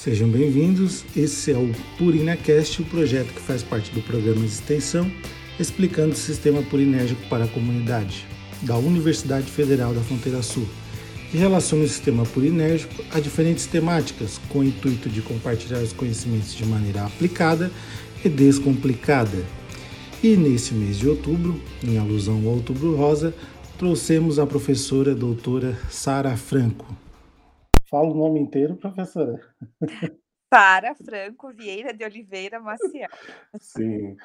Sejam 0.00 0.30
bem-vindos. 0.30 1.04
Esse 1.14 1.52
é 1.52 1.58
o 1.58 1.70
PurinaCast, 1.98 2.80
o 2.80 2.86
projeto 2.86 3.34
que 3.34 3.40
faz 3.42 3.62
parte 3.62 3.90
do 3.90 4.00
programa 4.00 4.40
de 4.40 4.46
extensão 4.46 5.12
explicando 5.58 6.12
o 6.12 6.16
sistema 6.16 6.62
purinérgico 6.62 7.20
para 7.28 7.44
a 7.44 7.48
comunidade 7.48 8.26
da 8.62 8.78
Universidade 8.78 9.50
Federal 9.50 9.92
da 9.92 10.00
Fronteira 10.00 10.40
Sul 10.40 10.66
e 11.34 11.36
relaciona 11.36 11.84
o 11.84 11.86
sistema 11.86 12.24
purinérgico 12.24 13.04
a 13.12 13.20
diferentes 13.20 13.66
temáticas 13.66 14.40
com 14.48 14.60
o 14.60 14.64
intuito 14.64 15.10
de 15.10 15.20
compartilhar 15.20 15.80
os 15.80 15.92
conhecimentos 15.92 16.54
de 16.54 16.64
maneira 16.64 17.04
aplicada 17.04 17.70
e 18.24 18.28
descomplicada. 18.30 19.44
E 20.22 20.34
nesse 20.34 20.72
mês 20.72 20.98
de 20.98 21.10
outubro, 21.10 21.60
em 21.84 21.98
alusão 21.98 22.36
ao 22.46 22.54
Outubro 22.54 22.96
Rosa, 22.96 23.34
trouxemos 23.76 24.38
a 24.38 24.46
professora 24.46 25.14
doutora 25.14 25.78
Sara 25.90 26.38
Franco. 26.38 26.86
Fala 27.90 28.08
o 28.08 28.14
nome 28.14 28.38
inteiro, 28.38 28.76
professora. 28.76 29.40
Sara 30.54 30.94
Franco 30.94 31.52
Vieira 31.52 31.92
de 31.92 32.04
Oliveira 32.04 32.60
Maciel. 32.60 33.10
Sim. 33.58 34.16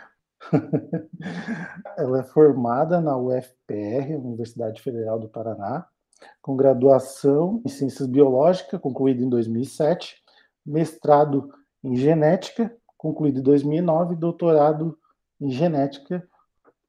Ela 1.97 2.19
é 2.19 2.23
formada 2.23 3.01
na 3.01 3.17
UFPR, 3.17 4.15
Universidade 4.15 4.81
Federal 4.83 5.19
do 5.19 5.27
Paraná, 5.27 5.87
com 6.43 6.55
graduação 6.55 7.61
em 7.65 7.69
Ciências 7.69 8.07
Biológicas, 8.07 8.79
concluída 8.79 9.23
em 9.23 9.29
2007, 9.29 10.21
mestrado 10.63 11.51
em 11.83 11.95
Genética, 11.95 12.75
concluído 12.95 13.39
em 13.39 13.43
2009, 13.43 14.13
e 14.13 14.17
doutorado 14.17 14.97
em 15.41 15.49
Genética, 15.49 16.27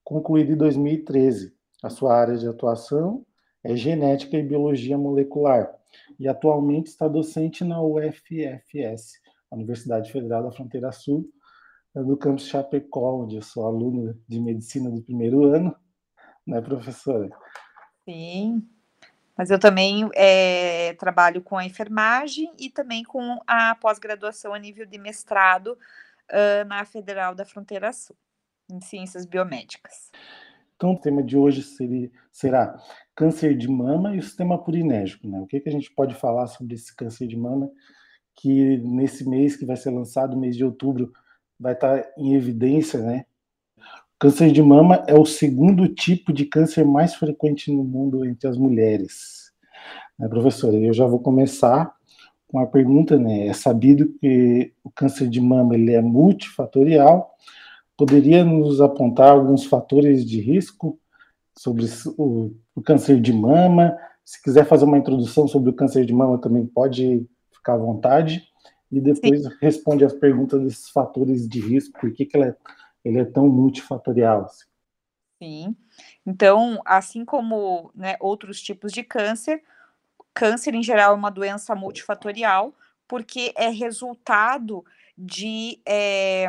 concluído 0.05 0.53
em 0.53 0.57
2013. 0.57 1.55
A 1.83 1.89
sua 1.89 2.15
área 2.15 2.37
de 2.37 2.47
atuação 2.47 3.25
é 3.65 3.75
Genética 3.75 4.37
e 4.37 4.43
Biologia 4.43 4.99
Molecular, 4.99 5.75
e 6.19 6.29
atualmente 6.29 6.89
está 6.89 7.09
docente 7.09 7.65
na 7.65 7.81
UFFS, 7.81 9.21
Universidade 9.51 10.11
Federal 10.13 10.43
da 10.43 10.53
Fronteira 10.53 10.93
Sul, 10.93 11.29
no 11.95 12.17
campus 12.17 12.47
Chapecó, 12.47 13.23
onde 13.23 13.37
eu 13.37 13.43
sou 13.43 13.67
aluna 13.67 14.19
de 14.29 14.41
medicina 14.41 14.91
do 14.91 15.03
primeiro 15.03 15.45
ano, 15.45 15.75
né, 16.47 16.61
professora? 16.61 17.31
Sim, 18.05 18.63
mas 19.37 19.51
eu 19.51 19.59
também 19.59 20.09
é, 20.15 20.95
trabalho 20.95 21.43
com 21.43 21.57
a 21.57 21.65
enfermagem 21.65 22.53
e 22.59 22.71
também 22.71 23.03
com 23.03 23.39
a 23.47 23.75
pós-graduação 23.75 24.55
a 24.55 24.59
nível 24.59 24.87
de 24.87 24.99
mestrado 24.99 25.79
uh, 26.31 26.67
na 26.67 26.85
Federal 26.85 27.35
da 27.35 27.45
Fronteira 27.45 27.93
Sul, 27.93 28.17
em 28.71 28.81
Ciências 28.81 29.27
Biomédicas. 29.27 30.11
Então, 30.77 30.93
o 30.93 30.99
tema 30.99 31.23
de 31.23 31.37
hoje 31.37 31.63
seria, 31.63 32.11
será 32.31 32.79
câncer 33.15 33.57
de 33.57 33.67
mama 33.67 34.15
e 34.15 34.19
o 34.19 34.23
sistema 34.23 34.63
purinérgico. 34.63 35.27
Né? 35.27 35.41
O 35.41 35.47
que, 35.47 35.59
que 35.59 35.69
a 35.69 35.73
gente 35.73 35.91
pode 35.91 36.15
falar 36.15 36.47
sobre 36.47 36.75
esse 36.75 36.95
câncer 36.95 37.27
de 37.27 37.37
mama 37.37 37.71
que 38.37 38.77
nesse 38.79 39.29
mês 39.29 39.57
que 39.57 39.65
vai 39.65 39.77
ser 39.77 39.91
lançado, 39.91 40.37
mês 40.37 40.55
de 40.55 40.65
outubro, 40.65 41.11
vai 41.59 41.73
estar 41.73 42.05
em 42.19 42.35
evidência, 42.35 43.01
né? 43.01 43.25
Câncer 44.19 44.51
de 44.53 44.63
mama 44.63 45.05
é 45.07 45.15
o 45.15 45.27
segundo 45.27 45.89
tipo 45.89 46.33
de 46.33 46.45
câncer 46.45 46.85
mais 46.85 47.15
frequente 47.15 47.73
no 47.73 47.83
mundo 47.85 48.25
entre 48.25 48.49
as 48.49 48.57
mulheres. 48.57 49.53
Né, 50.19 50.29
professora? 50.29 50.77
Eu 50.77 50.93
já 50.93 51.07
vou 51.07 51.21
começar 51.21 51.95
com 52.49 52.59
a 52.59 52.67
pergunta, 52.67 53.19
né? 53.19 53.47
É 53.47 53.53
sabido 53.53 54.15
que 54.21 54.73
o 54.85 54.91
câncer 54.91 55.29
de 55.29 55.41
mama 55.41 55.75
ele 55.75 55.93
é 55.93 56.01
multifatorial. 56.01 57.35
Poderia 57.97 58.45
nos 58.45 58.81
apontar 58.81 59.31
alguns 59.31 59.65
fatores 59.65 60.25
de 60.25 60.41
risco 60.41 60.99
sobre 61.57 61.87
o, 62.19 62.55
o 62.75 62.83
câncer 62.83 63.21
de 63.21 63.33
mama? 63.33 63.97
Se 64.25 64.43
quiser 64.43 64.67
fazer 64.67 64.85
uma 64.85 64.99
introdução 64.99 65.49
sobre 65.49 65.71
o 65.71 65.73
câncer 65.73 66.05
de 66.05 66.13
mama, 66.13 66.41
também 66.41 66.67
pode 66.67 67.27
ficar 67.53 67.75
à 67.75 67.79
vontade 67.79 68.47
e 68.91 69.01
depois 69.01 69.43
Sim. 69.43 69.51
responde 69.61 70.05
as 70.05 70.13
perguntas 70.13 70.63
desses 70.63 70.91
fatores 70.91 71.49
de 71.49 71.61
risco, 71.61 71.99
por 71.99 72.13
que, 72.13 72.25
que 72.25 72.37
ele, 72.37 72.51
é, 72.51 72.57
ele 73.05 73.19
é 73.19 73.25
tão 73.25 73.49
multifatorial. 73.49 74.45
Assim. 74.45 74.67
Sim. 75.43 75.77
Então, 76.25 76.81
assim 76.85 77.25
como 77.25 77.91
né, 77.95 78.17
outros 78.21 78.61
tipos 78.61 78.93
de 78.93 79.03
câncer, 79.03 79.63
câncer 80.33 80.75
em 80.75 80.83
geral 80.83 81.13
é 81.13 81.17
uma 81.17 81.31
doença 81.31 81.75
multifatorial, 81.75 82.75
porque 83.09 83.53
é 83.57 83.69
resultado 83.69 84.85
de 85.17 85.81
é, 85.87 86.49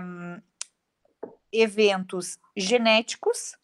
eventos 1.51 2.37
genéticos 2.55 3.55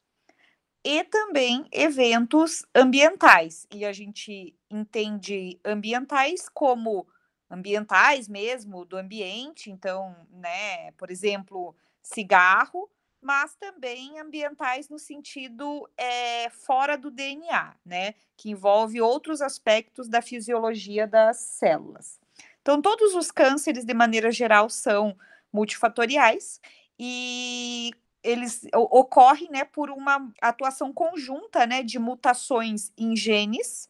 e 0.83 1.03
também 1.05 1.65
eventos 1.71 2.65
ambientais. 2.75 3.65
E 3.73 3.85
a 3.85 3.93
gente 3.93 4.55
entende 4.69 5.59
ambientais 5.63 6.49
como 6.49 7.07
ambientais 7.49 8.27
mesmo, 8.27 8.83
do 8.83 8.97
ambiente, 8.97 9.69
então, 9.69 10.15
né, 10.31 10.91
por 10.93 11.11
exemplo, 11.11 11.75
cigarro, 12.01 12.89
mas 13.21 13.55
também 13.55 14.19
ambientais 14.19 14.89
no 14.89 14.99
sentido 14.99 15.89
é, 15.95 16.49
fora 16.49 16.97
do 16.97 17.09
DNA, 17.09 17.75
né, 17.85 18.15
que 18.35 18.49
envolve 18.49 18.99
outros 18.99 19.41
aspectos 19.41 20.09
da 20.09 20.21
fisiologia 20.21 21.07
das 21.07 21.37
células. 21.37 22.19
Então, 22.61 22.81
todos 22.81 23.13
os 23.15 23.31
cânceres, 23.31 23.85
de 23.85 23.93
maneira 23.93 24.31
geral, 24.31 24.69
são 24.69 25.15
multifatoriais 25.51 26.59
e 27.05 27.91
eles 28.23 28.61
ocorrem, 28.73 29.49
né, 29.51 29.65
por 29.65 29.89
uma 29.89 30.31
atuação 30.41 30.93
conjunta, 30.93 31.65
né, 31.65 31.83
de 31.83 31.99
mutações 31.99 32.91
em 32.97 33.15
genes 33.15 33.89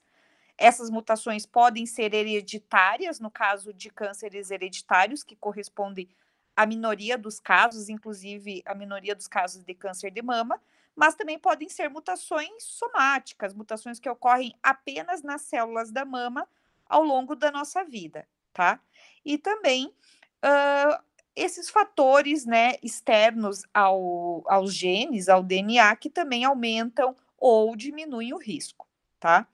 essas 0.57 0.89
mutações 0.89 1.45
podem 1.45 1.85
ser 1.85 2.13
hereditárias, 2.13 3.19
no 3.19 3.31
caso 3.31 3.73
de 3.73 3.89
cânceres 3.89 4.51
hereditários, 4.51 5.23
que 5.23 5.35
correspondem 5.35 6.07
à 6.55 6.65
minoria 6.65 7.17
dos 7.17 7.39
casos, 7.39 7.89
inclusive 7.89 8.61
a 8.65 8.75
minoria 8.75 9.15
dos 9.15 9.27
casos 9.27 9.63
de 9.63 9.73
câncer 9.73 10.11
de 10.11 10.21
mama, 10.21 10.61
mas 10.95 11.15
também 11.15 11.39
podem 11.39 11.67
ser 11.69 11.89
mutações 11.89 12.63
somáticas, 12.63 13.53
mutações 13.53 13.99
que 13.99 14.09
ocorrem 14.09 14.55
apenas 14.61 15.23
nas 15.23 15.41
células 15.41 15.91
da 15.91 16.05
mama 16.05 16.47
ao 16.85 17.01
longo 17.01 17.35
da 17.35 17.51
nossa 17.51 17.83
vida, 17.83 18.27
tá? 18.53 18.79
E 19.25 19.39
também 19.39 19.87
uh, 19.87 21.03
esses 21.35 21.69
fatores, 21.69 22.45
né, 22.45 22.75
externos 22.83 23.63
ao, 23.73 24.43
aos 24.47 24.73
genes, 24.73 25.29
ao 25.29 25.43
DNA, 25.43 25.95
que 25.95 26.09
também 26.09 26.45
aumentam 26.45 27.15
ou 27.37 27.75
diminuem 27.75 28.33
o 28.33 28.37
risco, 28.37 28.87
tá? 29.19 29.47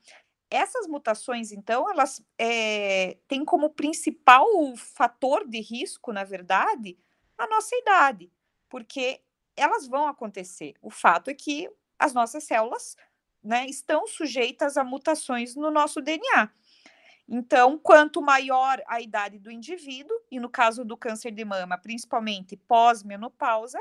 Essas 0.50 0.88
mutações, 0.88 1.52
então, 1.52 1.90
elas 1.90 2.26
é, 2.38 3.18
têm 3.28 3.46
como 3.46 3.70
principal 3.70 4.46
fator 4.76 5.48
de 5.48 5.62
risco, 5.62 6.12
na 6.12 6.24
verdade, 6.24 6.98
a 7.38 7.48
nossa 7.48 7.76
idade, 7.76 8.32
porque 8.68 9.22
elas 9.56 9.88
vão 9.88 10.08
acontecer. 10.08 10.74
O 10.82 10.90
fato 10.90 11.30
é 11.30 11.34
que 11.34 11.70
as 12.00 12.14
nossas 12.14 12.44
células 12.44 12.96
né, 13.44 13.66
estão 13.68 14.08
sujeitas 14.08 14.76
a 14.76 14.84
mutações 14.84 15.56
no 15.56 15.70
nosso 15.72 16.02
DNA. 16.02 16.50
Então, 17.32 17.78
quanto 17.78 18.22
maior 18.24 18.82
a 18.88 19.00
idade 19.00 19.38
do 19.38 19.52
indivíduo, 19.52 20.18
e 20.32 20.40
no 20.40 20.50
caso 20.50 20.84
do 20.84 20.98
câncer 20.98 21.30
de 21.32 21.46
mama, 21.46 21.78
principalmente 21.78 22.58
pós-menopausa, 22.58 23.80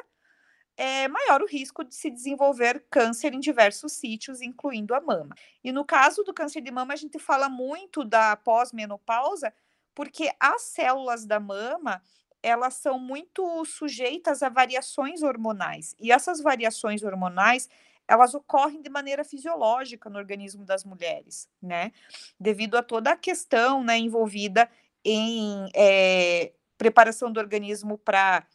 é 0.76 1.08
maior 1.08 1.42
o 1.42 1.46
risco 1.46 1.82
de 1.82 1.94
se 1.94 2.10
desenvolver 2.10 2.84
câncer 2.90 3.34
em 3.34 3.40
diversos 3.40 3.92
sítios, 3.94 4.42
incluindo 4.42 4.94
a 4.94 5.00
mama. 5.00 5.34
E 5.64 5.72
no 5.72 5.84
caso 5.84 6.22
do 6.24 6.34
câncer 6.34 6.60
de 6.60 6.70
mama, 6.70 6.94
a 6.94 6.96
gente 6.96 7.18
fala 7.18 7.48
muito 7.48 8.04
da 8.04 8.36
pós-menopausa, 8.36 9.52
porque 9.94 10.30
as 10.38 10.62
células 10.62 11.26
da 11.26 11.40
mama 11.40 12.02
elas 12.42 12.74
são 12.74 12.98
muito 13.00 13.64
sujeitas 13.64 14.42
a 14.42 14.48
variações 14.48 15.22
hormonais. 15.22 15.94
E 15.98 16.12
essas 16.12 16.40
variações 16.40 17.02
hormonais 17.02 17.68
elas 18.08 18.34
ocorrem 18.34 18.80
de 18.80 18.88
maneira 18.88 19.22
fisiológica 19.22 20.08
no 20.08 20.18
organismo 20.18 20.64
das 20.64 20.82
mulheres, 20.82 21.46
né? 21.62 21.92
Devido 22.40 22.76
a 22.76 22.82
toda 22.82 23.12
a 23.12 23.16
questão 23.16 23.84
né, 23.84 23.98
envolvida 23.98 24.68
em 25.04 25.68
é, 25.74 26.52
preparação 26.78 27.30
do 27.30 27.38
organismo 27.38 27.98
para 27.98 28.46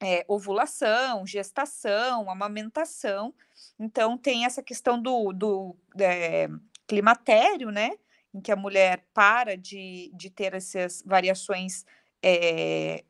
é, 0.00 0.24
ovulação, 0.28 1.26
gestação, 1.26 2.30
amamentação. 2.30 3.34
Então, 3.78 4.18
tem 4.18 4.44
essa 4.44 4.62
questão 4.62 5.00
do, 5.00 5.32
do 5.32 5.74
é, 5.98 6.48
climatério, 6.86 7.70
né? 7.70 7.92
Em 8.34 8.40
que 8.40 8.52
a 8.52 8.56
mulher 8.56 9.06
para 9.14 9.56
de, 9.56 10.10
de 10.14 10.28
ter 10.28 10.54
essas 10.54 11.02
variações 11.06 11.84
é, 12.22 13.04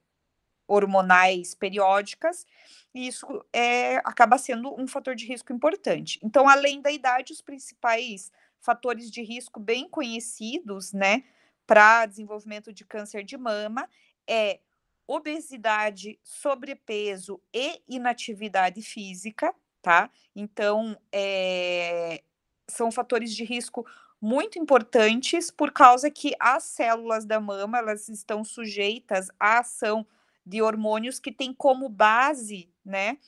hormonais 0.72 1.54
periódicas, 1.54 2.46
e 2.94 3.06
isso 3.06 3.26
é, 3.52 3.96
acaba 3.98 4.38
sendo 4.38 4.74
um 4.80 4.86
fator 4.86 5.14
de 5.14 5.26
risco 5.26 5.52
importante. 5.52 6.19
Então, 6.22 6.48
além 6.48 6.80
da 6.80 6.90
idade, 6.90 7.32
os 7.32 7.40
principais 7.40 8.32
fatores 8.60 9.10
de 9.10 9.22
risco 9.22 9.60
bem 9.60 9.88
conhecidos, 9.88 10.92
né, 10.92 11.24
para 11.66 12.06
desenvolvimento 12.06 12.72
de 12.72 12.84
câncer 12.84 13.24
de 13.24 13.36
mama 13.36 13.88
é 14.26 14.60
obesidade, 15.06 16.19
sobrepeso 16.22 17.40
e 17.52 17.82
inatividade 17.88 18.80
física, 18.82 19.54
tá? 19.82 20.10
Então, 20.34 20.96
é, 21.12 22.22
são 22.69 22.90
fatores 22.90 23.34
de 23.34 23.44
risco 23.44 23.84
muito 24.20 24.58
importantes 24.58 25.50
por 25.50 25.72
causa 25.72 26.08
que 26.08 26.32
as 26.38 26.62
células 26.62 27.24
da 27.24 27.40
mama 27.40 27.78
elas 27.78 28.08
estão 28.08 28.44
sujeitas 28.44 29.28
à 29.38 29.58
ação 29.58 30.06
de 30.44 30.61
hormônios 30.62 31.19
que 31.19 31.33
têm 31.33 31.53
como 31.53 31.89
base, 31.89 32.69
né, 32.85 33.19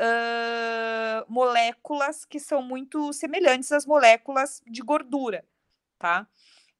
uh, 0.00 1.32
moléculas 1.32 2.24
que 2.24 2.40
são 2.40 2.62
muito 2.62 3.12
semelhantes 3.12 3.72
às 3.72 3.86
moléculas 3.86 4.62
de 4.66 4.82
gordura, 4.82 5.44
tá? 5.98 6.26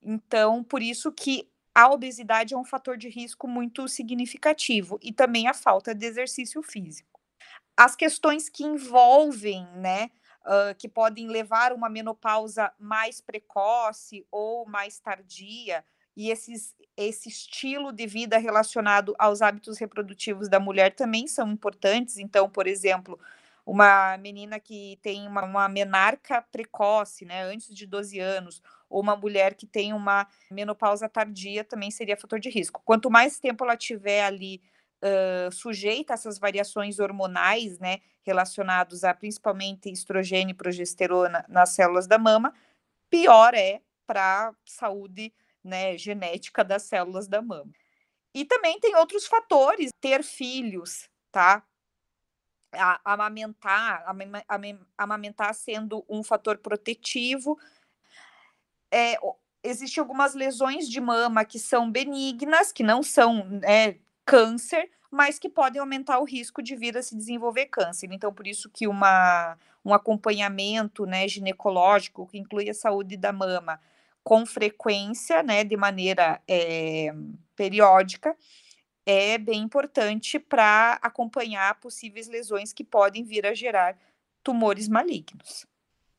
Então, 0.03 0.63
por 0.63 0.83
isso 0.83 1.13
que 1.13 1.49
a 1.75 1.91
obesidade 1.91 2.55
é 2.55 2.57
um 2.57 2.65
fator 2.65 2.97
de 2.97 3.09
risco 3.09 3.49
muito 3.49 3.89
significativo 3.89 4.99
e 5.03 5.13
também 5.13 5.49
a 5.49 5.55
falta 5.55 5.95
de 5.95 6.07
exercício 6.07 6.63
físico. 6.63 7.21
As 7.77 7.97
questões 7.97 8.49
que 8.49 8.65
envolvem, 8.65 9.67
né, 9.75 10.11
uh, 10.45 10.75
que 10.79 10.89
podem 10.89 11.27
levar 11.29 11.73
uma 11.73 11.89
menopausa 11.89 12.73
mais 12.79 13.21
precoce 13.21 14.25
ou 14.31 14.67
mais 14.67 15.01
tardia, 15.01 15.85
e 16.17 16.31
esses, 16.31 16.75
esse 16.97 17.29
estilo 17.29 17.93
de 17.93 18.07
vida 18.07 18.39
relacionado 18.39 19.15
aos 19.19 19.43
hábitos 19.43 19.79
reprodutivos 19.79 20.49
da 20.49 20.61
mulher 20.61 20.95
também 20.95 21.27
são 21.27 21.51
importantes. 21.51 22.19
Então, 22.19 22.49
por 22.49 22.67
exemplo, 22.67 23.19
uma 23.67 24.17
menina 24.19 24.61
que 24.61 24.99
tem 25.03 25.27
uma, 25.27 25.45
uma 25.45 25.69
menarca 25.69 26.43
precoce, 26.43 27.25
né, 27.25 27.43
antes 27.45 27.75
de 27.75 27.87
12 27.87 28.19
anos, 28.21 28.63
ou 28.89 29.01
uma 29.01 29.17
mulher 29.17 29.55
que 29.55 29.67
tem 29.67 29.93
uma 29.93 30.27
menopausa 30.51 31.09
tardia 31.09 31.65
também 31.65 31.91
seria 31.91 32.17
fator 32.17 32.39
de 32.39 32.51
risco. 32.51 32.83
Quanto 32.85 33.11
mais 33.11 33.41
tempo 33.41 33.65
ela 33.65 33.77
tiver 33.77 34.23
ali 34.25 34.63
uh, 35.03 35.53
sujeita 35.53 36.13
a 36.13 36.15
essas 36.15 36.39
variações 36.39 37.01
hormonais, 37.01 37.79
né, 37.79 37.99
relacionados 38.23 39.03
a 39.03 39.13
principalmente 39.13 39.91
estrogênio 39.91 40.53
e 40.53 40.57
progesterona 40.57 41.45
nas 41.49 41.71
células 41.71 42.07
da 42.07 42.19
mama, 42.19 42.53
pior 43.11 43.55
é 43.55 43.81
para 44.07 44.49
a 44.49 44.55
saúde 44.65 45.33
né, 45.65 45.97
genética 45.97 46.63
das 46.63 46.83
células 46.83 47.27
da 47.27 47.41
mama. 47.41 47.73
E 48.35 48.45
também 48.45 48.79
tem 48.81 48.95
outros 48.97 49.27
fatores, 49.27 49.91
ter 50.01 50.23
filhos, 50.23 51.09
tá? 51.33 51.65
A, 52.73 53.13
amamentar, 53.13 54.05
amamentar 54.99 55.55
sendo 55.55 56.05
um 56.09 56.23
fator 56.23 56.59
protetivo. 56.59 57.59
É, 58.93 59.17
Existem 59.67 60.03
algumas 60.03 60.35
lesões 60.35 60.87
de 60.87 61.01
mama 61.01 61.43
que 61.43 61.59
são 61.59 61.91
benignas, 61.91 62.71
que 62.71 62.83
não 62.83 63.03
são 63.03 63.47
né, 63.47 63.97
câncer, 64.27 64.91
mas 65.11 65.39
que 65.39 65.49
podem 65.49 65.81
aumentar 65.81 66.19
o 66.19 66.25
risco 66.25 66.63
de 66.63 66.77
vir 66.77 66.99
a 66.99 67.03
se 67.03 67.17
desenvolver 67.17 67.67
câncer. 67.67 68.11
Então, 68.13 68.31
por 68.31 68.47
isso 68.47 68.69
que 68.69 68.87
uma, 68.87 69.57
um 69.83 69.95
acompanhamento 69.95 71.07
né, 71.07 71.27
ginecológico, 71.27 72.27
que 72.27 72.37
inclui 72.37 72.69
a 72.69 72.75
saúde 72.75 73.17
da 73.17 73.33
mama, 73.33 73.81
com 74.25 74.47
frequência, 74.47 75.43
né, 75.43 75.63
de 75.63 75.77
maneira 75.77 76.41
é, 76.49 77.15
periódica, 77.55 78.35
é 79.07 79.37
bem 79.37 79.61
importante 79.61 80.39
para 80.39 80.99
acompanhar 81.03 81.79
possíveis 81.79 82.27
lesões 82.27 82.73
que 82.73 82.83
podem 82.83 83.23
vir 83.23 83.45
a 83.47 83.53
gerar 83.53 83.97
tumores 84.43 84.89
malignos. 84.89 85.67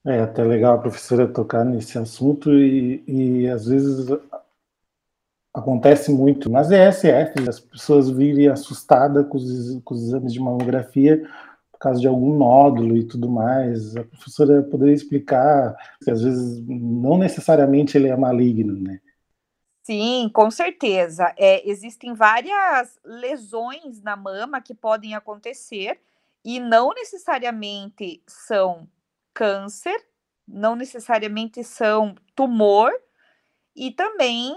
É 0.06 0.20
até 0.20 0.44
legal 0.44 0.76
a 0.76 0.82
professora 0.82 1.28
tocar 1.28 1.66
nesse 1.66 1.98
assunto 1.98 2.54
e, 2.54 3.04
e 3.08 3.48
às 3.48 3.66
vezes 3.66 4.08
acontece 5.52 6.12
muito 6.12 6.48
nas 6.48 6.70
ESF, 6.70 7.50
as 7.50 7.60
pessoas 7.60 8.10
virem 8.10 8.50
assustadas 8.50 9.28
com 9.28 9.38
os, 9.38 9.82
com 9.84 9.96
os 9.96 10.04
exames 10.04 10.32
de 10.32 10.40
mamografia 10.40 11.28
por 11.76 11.80
causa 11.80 12.00
de 12.00 12.08
algum 12.08 12.38
nódulo 12.38 12.98
e 12.98 13.04
tudo 13.04 13.30
mais. 13.30 13.96
A 13.96 14.04
professora 14.04 14.64
poderia 14.64 14.94
explicar 14.94 15.76
que 16.04 16.10
às 16.10 16.24
vezes 16.24 16.64
não 16.68 17.18
necessariamente 17.18 17.98
ele 17.98 18.08
é 18.08 18.16
maligno, 18.16 18.74
né? 18.82 19.00
Sim, 19.84 20.30
com 20.34 20.50
certeza. 20.50 21.32
É, 21.38 21.70
existem 21.70 22.14
várias 22.14 22.98
lesões 23.06 24.02
na 24.02 24.16
mama 24.16 24.60
que 24.60 24.74
podem 24.74 25.14
acontecer 25.14 26.00
e 26.44 26.60
não 26.60 26.94
necessariamente 26.94 28.24
são 28.26 28.88
câncer, 29.34 29.96
não 30.48 30.76
necessariamente 30.76 31.64
são 31.64 32.16
tumor, 32.36 32.92
e 33.76 33.92
também 33.92 34.56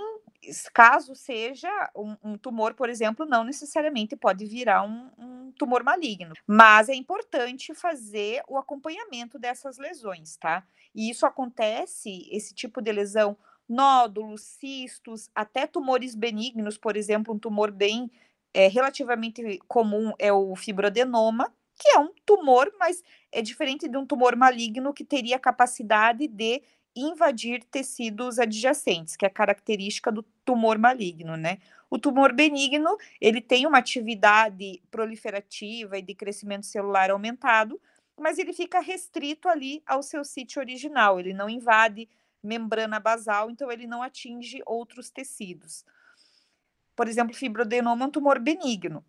caso 0.73 1.15
seja 1.15 1.69
um, 1.95 2.17
um, 2.23 2.39
tumor, 2.39 2.75
por 2.75 2.89
exemplo, 2.89 3.27
não 3.27 3.45
necessariamente 3.45 4.17
pode 4.17 4.47
virar 4.47 4.83
um, 4.83 5.11
um, 5.19 5.53
tumor 5.53 5.83
maligno, 5.83 6.35
mas 6.47 6.89
é 6.89 6.95
importante 6.95 7.75
fazer 7.75 8.43
o 8.49 8.57
acompanhamento 8.57 9.39
dessas 9.39 9.79
lesões, 9.79 10.37
tá? 10.37 10.65
E 10.95 11.11
isso 11.11 11.27
acontece, 11.27 12.29
esse 12.31 12.55
tipo 12.55 12.81
de 12.81 12.93
lesão, 12.93 13.37
nódulos, 13.69 14.43
cistos, 14.43 15.29
até 15.35 15.67
tumores 15.67 16.15
benignos, 16.15 16.79
por 16.79 16.97
exemplo, 16.97 17.35
um 17.35 17.39
tumor 17.39 17.71
bem 17.71 18.11
é, 18.55 18.67
relativamente 18.67 19.59
comum 19.69 20.13
é 20.19 20.33
o 20.33 20.57
fibroadenoma, 20.57 21.53
que 21.79 21.89
é 21.91 21.99
um 21.99 22.13
tumor, 22.27 22.73
mas 22.79 23.03
é 23.31 23.41
diferente 23.41 23.89
de 23.89 23.97
um 23.97 24.05
tumor 24.05 24.35
maligno 24.35 24.93
que 24.93 25.05
teria 25.05 25.39
capacidade 25.39 26.27
de 26.27 26.63
invadir 27.01 27.65
tecidos 27.65 28.39
adjacentes, 28.39 29.17
que 29.17 29.27
é 29.27 29.29
característica 29.31 30.11
do 30.11 30.23
tumor 30.45 30.79
maligno, 30.79 31.37
né? 31.37 31.59
O 31.91 31.99
tumor 31.99 32.33
benigno, 32.33 32.97
ele 33.21 33.41
tem 33.41 33.67
uma 33.67 33.79
atividade 33.79 34.83
proliferativa 34.91 35.99
e 35.99 36.03
de 36.03 36.15
crescimento 36.15 36.67
celular 36.67 37.11
aumentado, 37.11 37.81
mas 38.19 38.39
ele 38.39 38.53
fica 38.53 38.81
restrito 38.81 39.49
ali 39.49 39.83
ao 39.87 40.03
seu 40.03 40.25
sítio 40.25 40.61
original, 40.61 41.19
ele 41.19 41.33
não 41.33 41.49
invade 41.49 42.09
membrana 42.43 43.01
basal, 43.01 43.51
então 43.51 43.71
ele 43.71 43.87
não 43.87 44.03
atinge 44.03 44.63
outros 44.67 45.11
tecidos. 45.11 45.85
Por 46.95 47.09
exemplo, 47.09 47.35
fibroadenoma 47.35 48.05
é 48.05 48.09
um 48.09 48.11
tumor 48.11 48.39
benigno. 48.39 49.05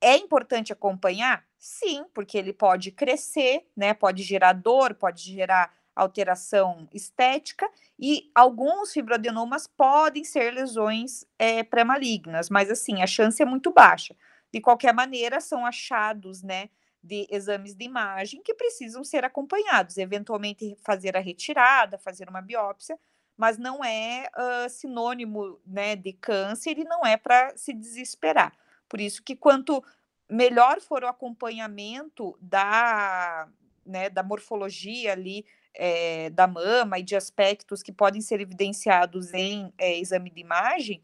É 0.00 0.16
importante 0.16 0.72
acompanhar? 0.72 1.44
Sim, 1.58 2.04
porque 2.12 2.36
ele 2.36 2.52
pode 2.52 2.90
crescer, 2.90 3.68
né? 3.76 3.94
Pode 3.94 4.22
gerar 4.22 4.52
dor, 4.52 4.94
pode 4.94 5.22
gerar 5.22 5.72
alteração 5.94 6.88
estética, 6.92 7.68
e 7.98 8.30
alguns 8.34 8.92
fibroadenomas 8.92 9.66
podem 9.66 10.24
ser 10.24 10.52
lesões 10.52 11.24
é, 11.38 11.62
pré-malignas, 11.62 12.48
mas 12.50 12.70
assim, 12.70 13.02
a 13.02 13.06
chance 13.06 13.42
é 13.42 13.46
muito 13.46 13.70
baixa. 13.72 14.16
De 14.52 14.60
qualquer 14.60 14.92
maneira, 14.92 15.40
são 15.40 15.64
achados, 15.64 16.42
né, 16.42 16.68
de 17.02 17.26
exames 17.30 17.74
de 17.74 17.84
imagem 17.84 18.42
que 18.42 18.54
precisam 18.54 19.02
ser 19.02 19.24
acompanhados, 19.24 19.96
eventualmente 19.98 20.76
fazer 20.84 21.16
a 21.16 21.20
retirada, 21.20 21.98
fazer 21.98 22.28
uma 22.28 22.40
biópsia, 22.40 22.98
mas 23.36 23.58
não 23.58 23.84
é 23.84 24.28
uh, 24.36 24.70
sinônimo, 24.70 25.60
né, 25.66 25.96
de 25.96 26.12
câncer 26.12 26.78
e 26.78 26.84
não 26.84 27.04
é 27.04 27.16
para 27.16 27.56
se 27.56 27.72
desesperar. 27.72 28.52
Por 28.88 29.00
isso 29.00 29.22
que 29.22 29.34
quanto 29.34 29.82
melhor 30.28 30.80
for 30.80 31.02
o 31.02 31.08
acompanhamento 31.08 32.38
da, 32.40 33.48
né, 33.84 34.08
da 34.08 34.22
morfologia 34.22 35.12
ali 35.12 35.44
é, 35.74 36.30
da 36.30 36.46
mama 36.46 36.98
e 36.98 37.02
de 37.02 37.16
aspectos 37.16 37.82
que 37.82 37.92
podem 37.92 38.20
ser 38.20 38.40
evidenciados 38.40 39.32
em 39.32 39.72
é, 39.78 39.98
exame 39.98 40.30
de 40.30 40.40
imagem, 40.40 41.02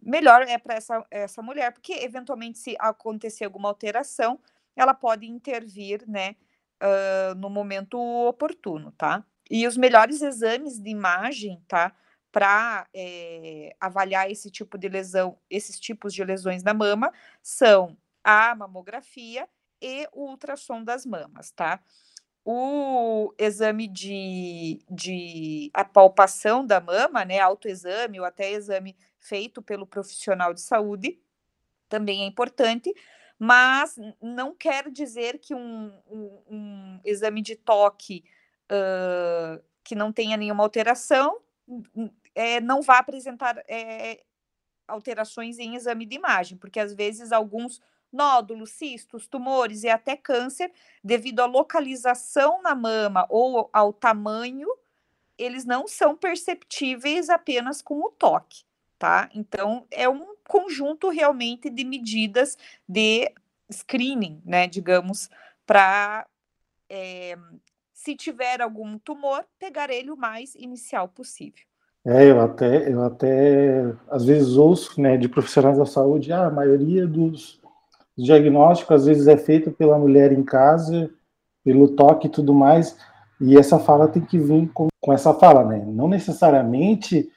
melhor 0.00 0.42
é 0.42 0.58
para 0.58 0.74
essa, 0.74 1.04
essa 1.10 1.42
mulher, 1.42 1.72
porque 1.72 1.92
eventualmente, 1.92 2.58
se 2.58 2.76
acontecer 2.78 3.44
alguma 3.44 3.68
alteração, 3.68 4.38
ela 4.76 4.94
pode 4.94 5.26
intervir, 5.26 6.04
né, 6.08 6.36
uh, 6.82 7.34
no 7.34 7.50
momento 7.50 7.98
oportuno, 7.98 8.92
tá? 8.92 9.24
E 9.50 9.66
os 9.66 9.76
melhores 9.76 10.22
exames 10.22 10.78
de 10.78 10.90
imagem, 10.90 11.62
tá? 11.66 11.92
Para 12.30 12.86
é, 12.94 13.74
avaliar 13.80 14.30
esse 14.30 14.50
tipo 14.50 14.76
de 14.78 14.88
lesão, 14.88 15.38
esses 15.48 15.80
tipos 15.80 16.12
de 16.14 16.22
lesões 16.22 16.62
na 16.62 16.74
mama, 16.74 17.12
são 17.42 17.96
a 18.22 18.54
mamografia 18.54 19.48
e 19.80 20.06
o 20.12 20.28
ultrassom 20.28 20.84
das 20.84 21.06
mamas, 21.06 21.50
tá? 21.50 21.80
O 22.50 23.34
exame 23.36 23.86
de, 23.86 24.80
de 24.90 25.70
apalpação 25.74 26.64
da 26.64 26.80
mama, 26.80 27.22
né, 27.22 27.38
autoexame 27.38 28.18
ou 28.18 28.24
até 28.24 28.52
exame 28.52 28.96
feito 29.18 29.60
pelo 29.60 29.86
profissional 29.86 30.54
de 30.54 30.62
saúde, 30.62 31.20
também 31.90 32.22
é 32.22 32.26
importante, 32.26 32.90
mas 33.38 33.96
não 34.18 34.54
quer 34.54 34.90
dizer 34.90 35.38
que 35.40 35.54
um, 35.54 35.92
um, 36.10 36.42
um 36.50 37.00
exame 37.04 37.42
de 37.42 37.54
toque 37.54 38.24
uh, 38.72 39.62
que 39.84 39.94
não 39.94 40.10
tenha 40.10 40.38
nenhuma 40.38 40.62
alteração 40.62 41.42
é, 42.34 42.62
não 42.62 42.80
vá 42.80 42.96
apresentar 42.96 43.62
é, 43.68 44.22
alterações 44.86 45.58
em 45.58 45.74
exame 45.74 46.06
de 46.06 46.16
imagem, 46.16 46.56
porque 46.56 46.80
às 46.80 46.94
vezes 46.94 47.30
alguns 47.30 47.78
nódulos, 48.12 48.70
cistos, 48.70 49.26
tumores 49.26 49.82
e 49.84 49.88
até 49.88 50.16
câncer, 50.16 50.72
devido 51.02 51.40
à 51.40 51.46
localização 51.46 52.62
na 52.62 52.74
mama 52.74 53.26
ou 53.28 53.68
ao 53.72 53.92
tamanho, 53.92 54.68
eles 55.36 55.64
não 55.64 55.86
são 55.86 56.16
perceptíveis 56.16 57.30
apenas 57.30 57.80
com 57.80 58.00
o 58.00 58.10
toque, 58.10 58.64
tá? 58.98 59.28
Então, 59.34 59.86
é 59.90 60.08
um 60.08 60.34
conjunto 60.46 61.08
realmente 61.10 61.70
de 61.70 61.84
medidas 61.84 62.56
de 62.88 63.32
screening, 63.70 64.42
né, 64.44 64.66
digamos, 64.66 65.30
para 65.66 66.26
é, 66.88 67.36
se 67.92 68.16
tiver 68.16 68.60
algum 68.60 68.98
tumor, 68.98 69.44
pegar 69.58 69.90
ele 69.90 70.10
o 70.10 70.16
mais 70.16 70.54
inicial 70.54 71.08
possível. 71.08 71.64
É, 72.04 72.30
eu 72.30 72.40
até, 72.40 72.90
eu 72.90 73.02
até 73.02 73.94
às 74.08 74.24
vezes 74.24 74.56
ouço 74.56 75.00
né, 75.00 75.16
de 75.16 75.28
profissionais 75.28 75.76
da 75.76 75.84
saúde, 75.84 76.32
ah, 76.32 76.46
a 76.46 76.50
maioria 76.50 77.06
dos 77.06 77.60
diagnósticos 78.24 78.96
às 78.96 79.06
vezes 79.06 79.26
é 79.26 79.36
feito 79.36 79.70
pela 79.70 79.98
mulher 79.98 80.32
em 80.32 80.42
casa, 80.42 81.10
pelo 81.64 81.94
toque 81.94 82.26
e 82.26 82.30
tudo 82.30 82.52
mais, 82.52 82.96
e 83.40 83.56
essa 83.56 83.78
fala 83.78 84.08
tem 84.08 84.22
que 84.22 84.38
vir 84.38 84.68
com, 84.72 84.88
com 85.00 85.12
essa 85.12 85.32
fala, 85.34 85.64
né? 85.64 85.84
Não 85.86 86.08
necessariamente 86.08 87.30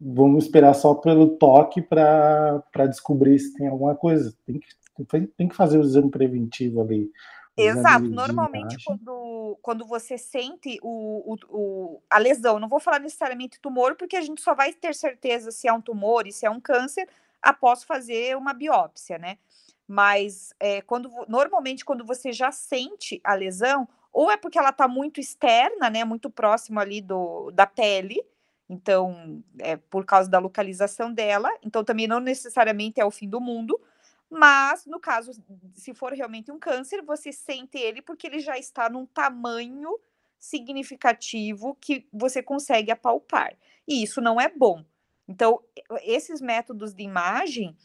vamos 0.00 0.44
esperar 0.44 0.74
só 0.74 0.94
pelo 0.94 1.36
toque 1.36 1.80
para 1.80 2.86
descobrir 2.88 3.38
se 3.38 3.54
tem 3.54 3.68
alguma 3.68 3.94
coisa. 3.94 4.34
Tem 4.46 4.58
que, 4.58 5.26
tem 5.36 5.48
que 5.48 5.54
fazer 5.54 5.78
o 5.78 5.82
exame 5.82 6.10
preventivo 6.10 6.80
ali. 6.80 7.10
Exato. 7.56 8.04
Normalmente, 8.04 8.76
quando, 8.84 9.58
quando 9.62 9.86
você 9.86 10.18
sente 10.18 10.78
o, 10.82 11.32
o, 11.32 11.36
o, 11.48 12.02
a 12.10 12.18
lesão, 12.18 12.58
não 12.58 12.68
vou 12.68 12.78
falar 12.78 12.98
necessariamente 12.98 13.60
tumor, 13.60 13.96
porque 13.96 14.16
a 14.16 14.20
gente 14.20 14.42
só 14.42 14.54
vai 14.54 14.74
ter 14.74 14.94
certeza 14.94 15.50
se 15.50 15.66
é 15.66 15.72
um 15.72 15.80
tumor 15.80 16.26
e 16.26 16.32
se 16.32 16.44
é 16.44 16.50
um 16.50 16.60
câncer 16.60 17.08
após 17.40 17.82
fazer 17.82 18.36
uma 18.36 18.52
biópsia, 18.52 19.16
né? 19.16 19.38
Mas 19.86 20.52
é, 20.58 20.80
quando 20.82 21.10
normalmente 21.28 21.84
quando 21.84 22.04
você 22.04 22.32
já 22.32 22.50
sente 22.50 23.20
a 23.22 23.34
lesão, 23.34 23.88
ou 24.12 24.30
é 24.30 24.36
porque 24.36 24.58
ela 24.58 24.70
está 24.70 24.88
muito 24.88 25.20
externa, 25.20 25.90
né? 25.90 26.04
Muito 26.04 26.30
próximo 26.30 26.80
ali 26.80 27.00
do, 27.00 27.50
da 27.52 27.66
pele, 27.66 28.24
então 28.68 29.42
é 29.58 29.76
por 29.76 30.04
causa 30.04 30.28
da 30.28 30.38
localização 30.38 31.12
dela, 31.12 31.50
então 31.62 31.84
também 31.84 32.06
não 32.06 32.20
necessariamente 32.20 33.00
é 33.00 33.04
o 33.04 33.10
fim 33.10 33.28
do 33.28 33.40
mundo 33.40 33.80
mas, 34.28 34.84
no 34.86 34.98
caso, 34.98 35.32
se 35.74 35.94
for 35.94 36.12
realmente 36.12 36.50
um 36.50 36.58
câncer, 36.58 37.02
você 37.02 37.32
sente 37.32 37.78
ele 37.78 38.02
porque 38.02 38.26
ele 38.26 38.40
já 38.40 38.58
está 38.58 38.88
num 38.88 39.06
tamanho 39.06 39.98
significativo 40.38 41.76
que 41.80 42.06
você 42.12 42.42
consegue 42.42 42.90
apalpar. 42.90 43.56
E 43.86 44.02
isso 44.02 44.20
não 44.20 44.40
é 44.40 44.48
bom. 44.48 44.84
Então, 45.28 45.60
esses 46.02 46.40
métodos 46.40 46.92
de 46.92 47.02
imagem, 47.02 47.76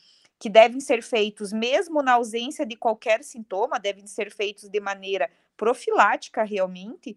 que 0.42 0.50
devem 0.50 0.80
ser 0.80 1.04
feitos 1.04 1.54
mesmo 1.54 2.02
na 2.02 2.14
ausência 2.14 2.66
de 2.66 2.76
qualquer 2.76 3.24
sintoma, 3.24 3.80
devem 3.80 4.08
ser 4.08 4.32
feitos 4.32 4.68
de 4.68 4.80
maneira 4.80 5.30
profilática 5.56 6.42
realmente, 6.42 7.16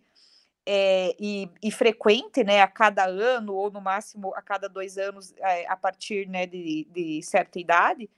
é, 0.67 1.17
e, 1.19 1.51
e, 1.63 1.71
frequente, 1.71 2.45
né, 2.45 2.61
a 2.61 2.69
cada 2.69 3.07
ano 3.07 3.55
ou 3.55 3.71
no 3.71 3.81
máximo 3.81 4.35
a 4.35 4.43
cada 4.43 4.69
dois 4.69 4.99
anos, 4.99 5.33
é, 5.39 5.67
a 5.67 5.77
partir 5.77 6.29
né, 6.29 6.47
de, 6.47 6.87
de 6.91 7.23
certa 7.23 7.59
idade, 7.59 8.11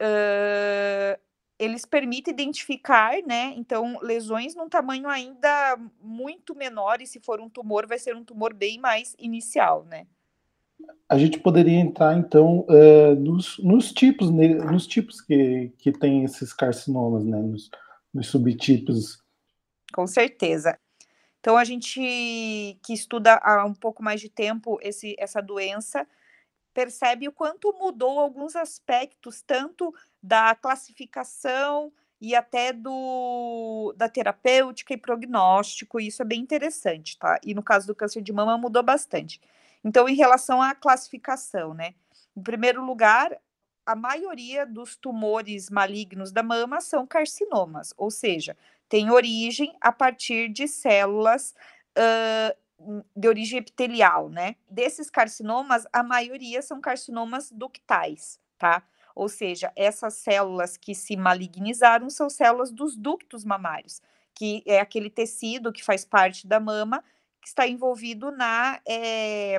uh, 0.00 1.20
eles 1.58 1.84
permitem 1.84 2.32
identificar, 2.32 3.12
né? 3.26 3.52
Então, 3.56 3.98
lesões 4.00 4.54
num 4.54 4.68
tamanho 4.68 5.08
ainda 5.08 5.76
muito 6.00 6.54
menor, 6.54 7.02
e 7.02 7.06
se 7.06 7.20
for 7.20 7.40
um 7.40 7.48
tumor, 7.48 7.86
vai 7.86 7.98
ser 7.98 8.16
um 8.16 8.24
tumor 8.24 8.54
bem 8.54 8.78
mais 8.78 9.14
inicial, 9.18 9.84
né? 9.84 10.06
A 11.08 11.18
gente 11.18 11.40
poderia 11.40 11.78
entrar, 11.78 12.16
então, 12.16 12.66
uh, 12.68 13.14
nos, 13.16 13.58
nos, 13.58 13.92
tipos, 13.92 14.30
nos 14.30 14.86
tipos 14.86 15.20
que, 15.20 15.72
que 15.78 15.92
tem 15.92 16.24
esses 16.24 16.52
carcinomas, 16.52 17.24
né? 17.24 17.38
Nos, 17.38 17.70
nos 18.14 18.28
subtipos. 18.28 19.22
Com 19.92 20.06
certeza. 20.06 20.78
Então, 21.40 21.56
a 21.56 21.64
gente 21.64 22.00
que 22.82 22.92
estuda 22.92 23.40
há 23.42 23.64
um 23.64 23.74
pouco 23.74 24.02
mais 24.02 24.20
de 24.20 24.28
tempo 24.28 24.78
esse, 24.82 25.16
essa 25.18 25.40
doença, 25.40 26.06
percebe 26.72 27.26
o 27.26 27.32
quanto 27.32 27.72
mudou 27.78 28.20
alguns 28.20 28.54
aspectos, 28.54 29.42
tanto 29.42 29.92
da 30.22 30.54
classificação 30.54 31.92
e 32.20 32.34
até 32.34 32.72
do 32.72 33.94
da 33.96 34.08
terapêutica 34.08 34.92
e 34.92 34.98
prognóstico, 34.98 35.98
e 35.98 36.08
isso 36.08 36.22
é 36.22 36.24
bem 36.24 36.40
interessante, 36.40 37.18
tá? 37.18 37.40
E 37.42 37.54
no 37.54 37.62
caso 37.62 37.86
do 37.86 37.94
câncer 37.94 38.20
de 38.20 38.32
mama 38.32 38.58
mudou 38.58 38.82
bastante. 38.82 39.40
Então, 39.84 40.08
em 40.08 40.14
relação 40.14 40.60
à 40.60 40.74
classificação, 40.74 41.74
né? 41.74 41.94
Em 42.36 42.42
primeiro 42.42 42.84
lugar, 42.84 43.36
a 43.84 43.96
maioria 43.96 44.66
dos 44.66 44.96
tumores 44.96 45.70
malignos 45.70 46.30
da 46.30 46.42
mama 46.42 46.80
são 46.80 47.06
carcinomas, 47.06 47.92
ou 47.96 48.10
seja, 48.10 48.56
tem 48.88 49.10
origem 49.10 49.74
a 49.80 49.90
partir 49.90 50.48
de 50.48 50.68
células 50.68 51.54
uh, 51.96 53.04
de 53.16 53.28
origem 53.28 53.58
epitelial, 53.58 54.28
né? 54.28 54.56
Desses 54.68 55.10
carcinomas, 55.10 55.86
a 55.92 56.02
maioria 56.02 56.62
são 56.62 56.80
carcinomas 56.80 57.50
ductais, 57.50 58.38
tá? 58.58 58.82
Ou 59.14 59.28
seja, 59.28 59.72
essas 59.76 60.14
células 60.14 60.76
que 60.76 60.94
se 60.94 61.16
malignizaram 61.16 62.08
são 62.08 62.30
células 62.30 62.70
dos 62.70 62.96
ductos 62.96 63.44
mamários, 63.44 64.00
que 64.34 64.62
é 64.66 64.80
aquele 64.80 65.10
tecido 65.10 65.72
que 65.72 65.84
faz 65.84 66.04
parte 66.04 66.46
da 66.46 66.58
mama, 66.58 67.04
que 67.40 67.48
está 67.48 67.66
envolvido 67.66 68.30
na 68.30 68.80
é, 68.86 69.58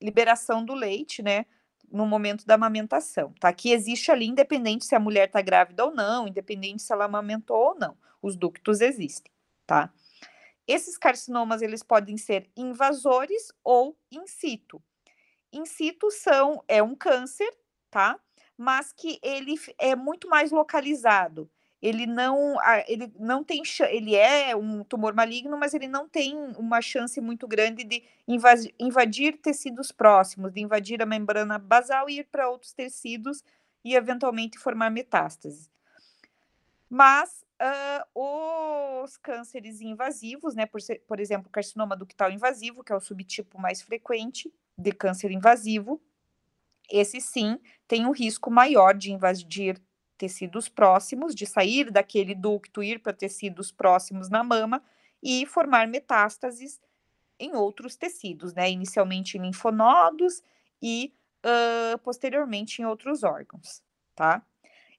liberação 0.00 0.64
do 0.64 0.74
leite, 0.74 1.22
né? 1.22 1.46
No 1.90 2.06
momento 2.06 2.44
da 2.44 2.54
amamentação, 2.54 3.32
tá? 3.40 3.52
Que 3.52 3.72
existe 3.72 4.10
ali, 4.10 4.26
independente 4.26 4.84
se 4.84 4.94
a 4.94 5.00
mulher 5.00 5.26
está 5.26 5.40
grávida 5.40 5.84
ou 5.84 5.94
não, 5.94 6.28
independente 6.28 6.82
se 6.82 6.92
ela 6.92 7.04
amamentou 7.04 7.56
ou 7.56 7.74
não. 7.76 7.96
Os 8.20 8.36
ductos 8.36 8.80
existem, 8.80 9.32
tá? 9.66 9.92
Esses 10.66 10.96
carcinomas 10.96 11.62
eles 11.62 11.82
podem 11.82 12.16
ser 12.16 12.50
invasores 12.56 13.52
ou 13.62 13.96
in 14.10 14.26
situ. 14.26 14.82
In 15.52 15.66
situ 15.66 16.10
são 16.10 16.64
é 16.66 16.82
um 16.82 16.94
câncer, 16.94 17.50
tá? 17.90 18.18
Mas 18.56 18.92
que 18.92 19.18
ele 19.22 19.54
é 19.78 19.94
muito 19.94 20.28
mais 20.28 20.50
localizado. 20.50 21.50
Ele 21.84 22.06
não, 22.06 22.56
ele 22.88 23.12
não 23.20 23.44
tem, 23.44 23.60
ele 23.90 24.14
é 24.14 24.56
um 24.56 24.82
tumor 24.82 25.12
maligno, 25.12 25.54
mas 25.58 25.74
ele 25.74 25.86
não 25.86 26.08
tem 26.08 26.34
uma 26.56 26.80
chance 26.80 27.20
muito 27.20 27.46
grande 27.46 27.84
de 27.84 28.02
invadir 28.80 29.36
tecidos 29.36 29.92
próximos, 29.92 30.50
de 30.50 30.62
invadir 30.62 31.02
a 31.02 31.06
membrana 31.06 31.58
basal 31.58 32.08
e 32.08 32.20
ir 32.20 32.24
para 32.32 32.48
outros 32.48 32.72
tecidos 32.72 33.44
e 33.84 33.94
eventualmente 33.94 34.58
formar 34.58 34.88
metástases. 34.88 35.70
Mas 36.88 37.44
uh, 37.60 39.04
os 39.04 39.18
cânceres 39.18 39.82
invasivos, 39.82 40.54
né, 40.54 40.64
por, 40.64 40.80
ser, 40.80 41.02
por 41.06 41.20
exemplo, 41.20 41.50
carcinoma 41.50 41.94
ductal 41.94 42.30
invasivo, 42.30 42.82
que 42.82 42.94
é 42.94 42.96
o 42.96 43.00
subtipo 43.00 43.60
mais 43.60 43.82
frequente 43.82 44.50
de 44.78 44.90
câncer 44.90 45.30
invasivo, 45.30 46.00
esse 46.90 47.20
sim 47.20 47.60
tem 47.86 48.06
um 48.06 48.10
risco 48.10 48.50
maior 48.50 48.94
de 48.94 49.12
invadir 49.12 49.78
tecidos 50.16 50.68
próximos, 50.68 51.34
de 51.34 51.46
sair 51.46 51.90
daquele 51.90 52.34
ducto, 52.34 52.82
ir 52.82 53.00
para 53.00 53.12
tecidos 53.12 53.70
próximos 53.72 54.28
na 54.28 54.42
mama 54.42 54.82
e 55.22 55.46
formar 55.46 55.88
metástases 55.88 56.80
em 57.38 57.54
outros 57.54 57.96
tecidos, 57.96 58.54
né? 58.54 58.70
Inicialmente 58.70 59.36
em 59.36 59.42
linfonodos 59.42 60.42
e 60.80 61.12
uh, 61.44 61.98
posteriormente 61.98 62.80
em 62.80 62.84
outros 62.84 63.22
órgãos, 63.22 63.82
tá? 64.14 64.44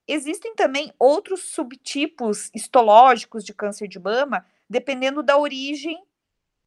Existem 0.07 0.53
também 0.53 0.93
outros 0.99 1.45
subtipos 1.45 2.51
histológicos 2.53 3.43
de 3.43 3.53
câncer 3.53 3.87
de 3.87 3.99
mama, 3.99 4.45
dependendo 4.69 5.23
da 5.23 5.37
origem 5.37 6.03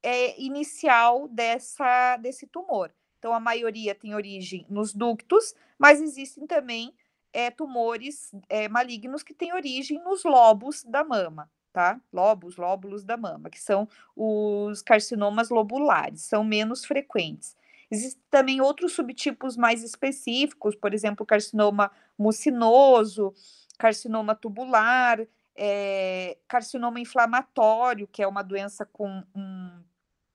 é, 0.02 0.40
inicial 0.40 1.28
dessa, 1.28 2.17
desse 2.17 2.47
tumor. 2.47 2.93
Então, 3.19 3.33
a 3.33 3.40
maioria 3.40 3.95
tem 3.95 4.14
origem 4.14 4.67
nos 4.69 4.93
ductos, 4.93 5.55
mas 5.78 6.00
existem 6.00 6.47
também 6.47 6.95
é, 7.32 7.50
tumores 7.50 8.32
é, 8.49 8.68
malignos 8.68 9.23
que 9.23 9.35
têm 9.35 9.52
origem 9.52 10.02
nos 10.02 10.25
lobos 10.25 10.85
da 10.85 11.04
mama, 11.04 11.50
tá? 11.73 12.00
Lobos, 12.12 12.56
lóbulos 12.56 13.04
da 13.04 13.16
mama, 13.16 13.50
que 13.50 13.61
são 13.61 13.88
os 14.16 14.82
carcinomas 14.82 15.50
lobulares, 15.50 16.23
são 16.23 16.42
menos 16.42 16.85
frequentes. 16.85 17.56
Existem 17.90 18.23
também 18.30 18.61
outros 18.61 18.92
subtipos 18.92 19.56
mais 19.56 19.82
específicos, 19.82 20.75
por 20.76 20.92
exemplo, 20.92 21.25
carcinoma 21.25 21.90
mucinoso, 22.18 23.32
carcinoma 23.78 24.35
tubular, 24.35 25.26
é, 25.56 26.37
carcinoma 26.47 27.00
inflamatório, 27.00 28.06
que 28.06 28.23
é 28.23 28.28
uma 28.28 28.42
doença 28.42 28.85
com 28.85 29.23
um 29.35 29.82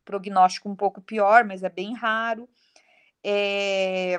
prognóstico 0.03 0.69
um 0.69 0.75
pouco 0.75 1.01
pior, 1.01 1.45
mas 1.45 1.63
é 1.63 1.69
bem 1.69 1.93
raro. 1.93 2.49
É, 3.23 4.17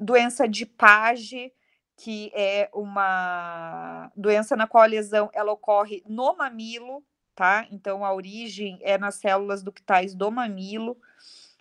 doença 0.00 0.48
de 0.48 0.66
Page, 0.66 1.52
que 1.96 2.30
é 2.34 2.68
uma 2.72 4.10
doença 4.16 4.56
na 4.56 4.66
qual 4.66 4.84
a 4.84 4.86
lesão 4.86 5.30
ela 5.32 5.52
ocorre 5.52 6.02
no 6.06 6.36
mamilo, 6.36 7.04
tá? 7.34 7.66
Então 7.70 8.04
a 8.04 8.12
origem 8.12 8.78
é 8.82 8.98
nas 8.98 9.16
células 9.16 9.62
ductais 9.62 10.14
do 10.14 10.30
mamilo. 10.30 10.96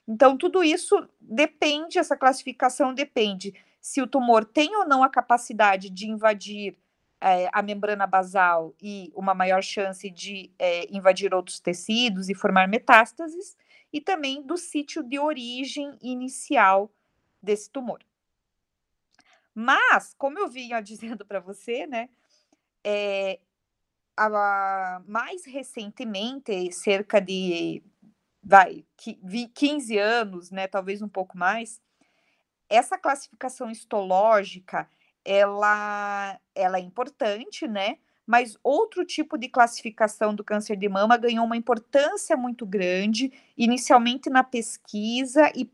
Então, 0.08 0.38
tudo 0.38 0.64
isso 0.64 1.08
depende, 1.20 2.00
essa 2.00 2.18
classificação 2.18 2.94
depende 2.94 3.54
se 3.80 4.02
o 4.02 4.08
tumor 4.08 4.44
tem 4.44 4.76
ou 4.76 4.86
não 4.86 5.04
a 5.04 5.10
capacidade 5.10 5.90
de 5.90 6.08
invadir 6.08 6.78
é, 7.20 7.50
a 7.54 7.62
membrana 7.62 8.08
basal 8.08 8.74
e 8.82 9.12
uma 9.16 9.34
maior 9.34 9.62
chance 9.62 10.10
de 10.10 10.52
é, 10.58 10.88
invadir 10.94 11.34
outros 11.34 11.60
tecidos 11.60 12.30
e 12.30 12.36
formar 12.36 12.68
metástases, 12.68 13.56
e 13.94 14.02
também 14.02 14.42
do 14.42 14.58
sítio 14.58 15.04
de 15.04 15.20
origem 15.20 15.98
inicial 16.02 16.92
desse 17.42 17.70
tumor. 17.70 18.00
Mas, 19.54 20.14
como 20.18 20.40
eu 20.40 20.48
vinha 20.50 20.80
dizendo 20.82 21.26
para 21.26 21.40
você, 21.40 21.86
né, 21.88 22.10
é, 22.84 23.40
a, 24.18 25.02
mais 25.08 25.46
recentemente, 25.46 26.72
cerca 26.72 27.20
de 27.20 27.84
vai, 28.44 28.84
15 29.54 29.98
anos, 29.98 30.52
né, 30.52 30.68
talvez 30.68 31.02
um 31.02 31.10
pouco 31.10 31.38
mais, 31.38 31.80
essa 32.70 32.98
classificação 32.98 33.70
histológica, 33.70 34.90
ela, 35.26 36.40
ela 36.56 36.78
é 36.78 36.82
importante, 36.82 37.68
né? 37.68 37.98
Mas 38.26 38.58
outro 38.64 39.06
tipo 39.06 39.38
de 39.38 39.50
classificação 39.50 40.34
do 40.34 40.44
câncer 40.44 40.78
de 40.78 40.88
mama 40.88 41.18
ganhou 41.18 41.46
uma 41.46 41.58
importância 41.58 42.38
muito 42.38 42.66
grande, 42.66 43.32
inicialmente 43.58 44.30
na 44.30 44.44
pesquisa 44.44 45.52
e 45.56 45.70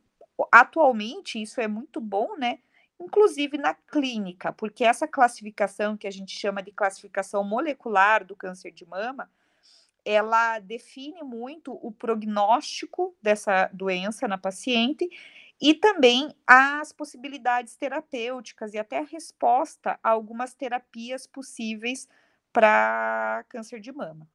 atualmente 0.51 1.41
isso 1.41 1.61
é 1.61 1.67
muito 1.67 2.01
bom, 2.01 2.35
né? 2.37 2.59
Inclusive 2.99 3.57
na 3.57 3.73
clínica, 3.73 4.51
porque 4.51 4.83
essa 4.83 5.07
classificação 5.07 5.95
que 5.95 6.07
a 6.07 6.11
gente 6.11 6.37
chama 6.37 6.63
de 6.63 6.71
classificação 6.71 7.43
molecular 7.43 8.25
do 8.25 8.35
câncer 8.35 8.71
de 8.71 8.85
mama, 8.85 9.29
ela 10.03 10.59
define 10.59 11.21
muito 11.21 11.77
o 11.85 11.91
prognóstico 11.91 13.15
dessa 13.21 13.69
doença 13.73 14.27
na 14.27 14.37
paciente 14.37 15.09
e 15.59 15.73
também 15.73 16.33
as 16.45 16.91
possibilidades 16.91 17.75
terapêuticas 17.75 18.73
e 18.73 18.77
até 18.77 18.99
a 18.99 19.03
resposta 19.03 19.99
a 20.01 20.09
algumas 20.09 20.53
terapias 20.53 21.27
possíveis 21.27 22.07
para 22.53 23.43
câncer 23.49 23.79
de 23.79 23.91
mama. 23.91 24.27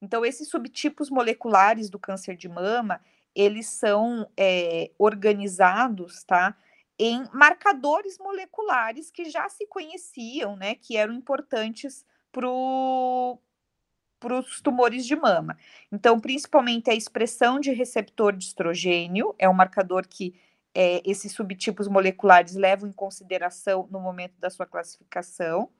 Então, 0.00 0.24
esses 0.24 0.48
subtipos 0.48 1.10
moleculares 1.10 1.88
do 1.88 1.98
câncer 1.98 2.36
de 2.36 2.48
mama, 2.48 3.00
eles 3.34 3.66
são 3.66 4.28
é, 4.36 4.90
organizados, 4.98 6.22
tá? 6.24 6.56
Em 6.98 7.24
marcadores 7.32 8.18
moleculares 8.18 9.10
que 9.10 9.28
já 9.28 9.48
se 9.48 9.66
conheciam, 9.66 10.56
né? 10.56 10.74
Que 10.74 10.96
eram 10.96 11.12
importantes 11.12 12.06
para 12.32 12.48
os 12.48 14.60
tumores 14.62 15.06
de 15.06 15.14
mama. 15.14 15.56
Então, 15.92 16.18
principalmente 16.18 16.90
a 16.90 16.94
expressão 16.94 17.60
de 17.60 17.70
receptor 17.72 18.34
de 18.34 18.44
estrogênio 18.44 19.34
é 19.38 19.48
um 19.48 19.54
marcador 19.54 20.06
que 20.08 20.34
é, 20.74 21.00
esses 21.04 21.32
subtipos 21.32 21.88
moleculares 21.88 22.54
levam 22.54 22.88
em 22.88 22.92
consideração 22.92 23.88
no 23.90 23.98
momento 23.98 24.34
da 24.38 24.50
sua 24.50 24.66
classificação. 24.66 25.70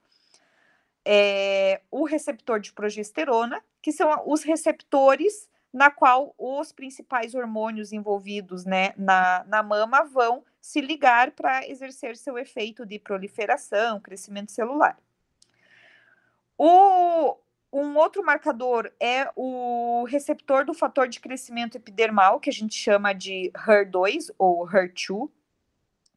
É, 1.04 1.82
o 1.90 2.04
receptor 2.04 2.58
de 2.58 2.72
progesterona, 2.72 3.62
que 3.82 3.92
são 3.92 4.10
os 4.26 4.42
receptores 4.42 5.48
na 5.76 5.90
qual 5.90 6.34
os 6.38 6.72
principais 6.72 7.34
hormônios 7.34 7.92
envolvidos 7.92 8.64
né, 8.64 8.94
na, 8.96 9.44
na 9.46 9.62
mama 9.62 10.04
vão 10.04 10.42
se 10.58 10.80
ligar 10.80 11.32
para 11.32 11.68
exercer 11.68 12.16
seu 12.16 12.38
efeito 12.38 12.86
de 12.86 12.98
proliferação, 12.98 14.00
crescimento 14.00 14.52
celular. 14.52 14.98
O, 16.56 17.36
um 17.70 17.94
outro 17.98 18.24
marcador 18.24 18.90
é 18.98 19.30
o 19.36 20.04
receptor 20.08 20.64
do 20.64 20.72
fator 20.72 21.08
de 21.08 21.20
crescimento 21.20 21.76
epidermal, 21.76 22.40
que 22.40 22.48
a 22.48 22.54
gente 22.54 22.74
chama 22.74 23.12
de 23.12 23.52
HER2 23.54 24.30
ou 24.38 24.66
HER2, 24.66 25.28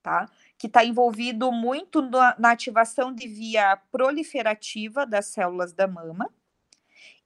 tá? 0.01 0.29
Que 0.57 0.67
está 0.67 0.85
envolvido 0.85 1.51
muito 1.51 2.01
na, 2.01 2.33
na 2.39 2.51
ativação 2.51 3.13
de 3.13 3.27
via 3.27 3.75
proliferativa 3.91 5.05
das 5.05 5.25
células 5.25 5.73
da 5.73 5.85
mama. 5.85 6.33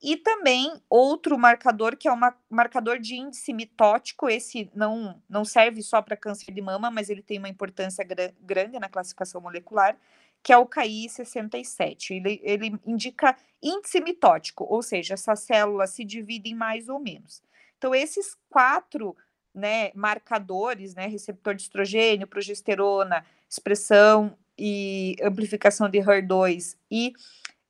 E 0.04 0.18
também 0.18 0.70
outro 0.90 1.40
marcador, 1.40 1.96
que 1.96 2.10
é 2.10 2.12
um 2.12 2.20
marcador 2.50 3.00
de 3.00 3.16
índice 3.16 3.54
mitótico, 3.54 4.28
esse 4.28 4.70
não, 4.76 5.24
não 5.30 5.46
serve 5.46 5.82
só 5.82 6.02
para 6.02 6.18
câncer 6.18 6.52
de 6.52 6.62
mama, 6.62 6.92
mas 6.92 7.10
ele 7.10 7.22
tem 7.22 7.40
uma 7.40 7.48
importância 7.48 8.06
grande 8.42 8.78
na 8.78 8.90
classificação 8.90 9.40
molecular, 9.40 9.98
que 10.44 10.52
é 10.52 10.58
o 10.58 10.68
KI67. 10.68 12.12
Ele, 12.12 12.42
ele 12.44 12.78
indica 12.86 13.38
índice 13.62 14.02
mitótico, 14.02 14.66
ou 14.70 14.84
seja, 14.84 15.14
essas 15.14 15.40
células 15.40 15.92
se 15.92 16.04
dividem 16.04 16.54
mais 16.54 16.90
ou 16.90 17.00
menos. 17.00 17.42
Então, 17.78 17.96
esses 17.96 18.36
quatro 18.50 19.16
né, 19.56 19.90
marcadores, 19.96 20.96
né, 20.96 21.08
receptor 21.08 21.56
de 21.56 21.62
estrogênio, 21.62 22.28
progesterona, 22.28 23.26
expressão 23.50 24.38
e 24.60 25.16
amplificação 25.24 25.88
de 25.88 26.00
HER2 26.00 26.76
e 26.92 27.14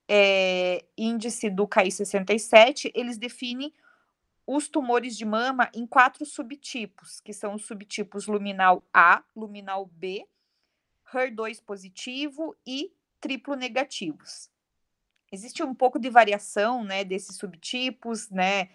é, 0.08 0.84
índice 0.96 1.48
do 1.50 1.66
KI67, 1.66 2.90
eles 2.94 3.18
definem 3.18 3.72
os 4.46 4.68
tumores 4.68 5.16
de 5.16 5.24
mama 5.24 5.70
em 5.74 5.86
quatro 5.86 6.26
subtipos, 6.26 7.20
que 7.20 7.32
são 7.32 7.54
os 7.54 7.64
subtipos 7.64 8.26
luminal 8.26 8.82
A, 8.92 9.22
luminal 9.34 9.86
B, 9.86 10.26
HER2 11.10 11.62
positivo 11.64 12.54
e 12.66 12.92
triplo 13.20 13.54
negativos. 13.54 14.50
Existe 15.32 15.62
um 15.62 15.74
pouco 15.74 15.98
de 15.98 16.10
variação, 16.10 16.84
né, 16.84 17.04
desses 17.04 17.36
subtipos, 17.36 18.28
né, 18.30 18.68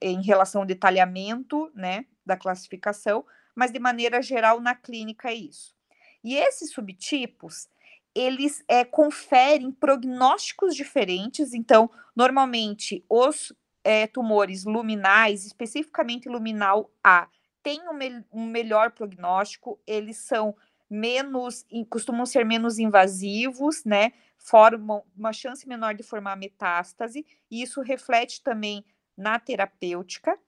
em 0.00 0.22
relação 0.22 0.62
ao 0.62 0.66
detalhamento, 0.66 1.70
né, 1.74 2.06
da 2.24 2.36
classificação, 2.36 3.24
mas 3.54 3.72
de 3.72 3.78
maneira 3.78 4.20
geral 4.20 4.60
na 4.60 4.74
clínica 4.74 5.30
é 5.30 5.34
isso. 5.34 5.74
E 6.22 6.34
esses 6.34 6.72
subtipos, 6.72 7.68
eles 8.16 8.64
é, 8.66 8.82
conferem 8.82 9.70
prognósticos 9.70 10.74
diferentes, 10.74 11.52
então, 11.52 11.90
normalmente, 12.14 13.04
os 13.10 13.52
é, 13.84 14.06
tumores 14.06 14.64
luminais, 14.64 15.44
especificamente 15.44 16.26
luminal 16.26 16.90
A, 17.04 17.28
têm 17.62 17.86
um, 17.88 17.92
me 17.92 18.24
um 18.32 18.46
melhor 18.46 18.92
prognóstico, 18.92 19.78
eles 19.86 20.16
são 20.16 20.56
menos, 20.88 21.66
costumam 21.90 22.24
ser 22.24 22.46
menos 22.46 22.78
invasivos, 22.78 23.84
né? 23.84 24.12
Formam 24.38 25.02
uma 25.14 25.32
chance 25.32 25.68
menor 25.68 25.94
de 25.94 26.02
formar 26.02 26.36
metástase, 26.36 27.26
e 27.50 27.62
isso 27.62 27.82
reflete 27.82 28.42
também 28.42 28.82
na 29.16 29.38
terapêutica. 29.38 30.38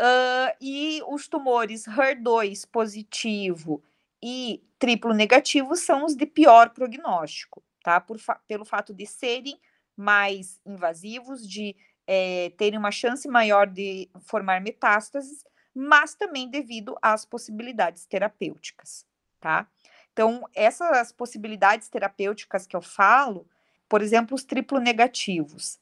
Uh, 0.00 0.54
e 0.60 1.02
os 1.08 1.26
tumores 1.26 1.84
HER2 1.84 2.66
positivo 2.70 3.82
e 4.22 4.62
triplo 4.78 5.12
negativo 5.12 5.74
são 5.76 6.04
os 6.04 6.14
de 6.14 6.26
pior 6.26 6.70
prognóstico, 6.70 7.62
tá? 7.82 8.00
Por 8.00 8.18
fa 8.18 8.40
pelo 8.46 8.64
fato 8.64 8.94
de 8.94 9.06
serem 9.06 9.58
mais 9.96 10.60
invasivos, 10.64 11.48
de 11.48 11.76
é, 12.06 12.50
terem 12.56 12.78
uma 12.78 12.90
chance 12.90 13.28
maior 13.28 13.66
de 13.66 14.08
formar 14.20 14.60
metástases 14.60 15.44
mas 15.74 16.14
também 16.14 16.48
devido 16.48 16.96
às 17.00 17.24
possibilidades 17.24 18.04
terapêuticas, 18.04 19.06
tá? 19.40 19.66
Então, 20.12 20.46
essas 20.54 21.10
possibilidades 21.10 21.88
terapêuticas 21.88 22.66
que 22.66 22.76
eu 22.76 22.82
falo, 22.82 23.48
por 23.88 24.02
exemplo, 24.02 24.34
os 24.34 24.44
triplo 24.44 24.78
negativos, 24.78 25.78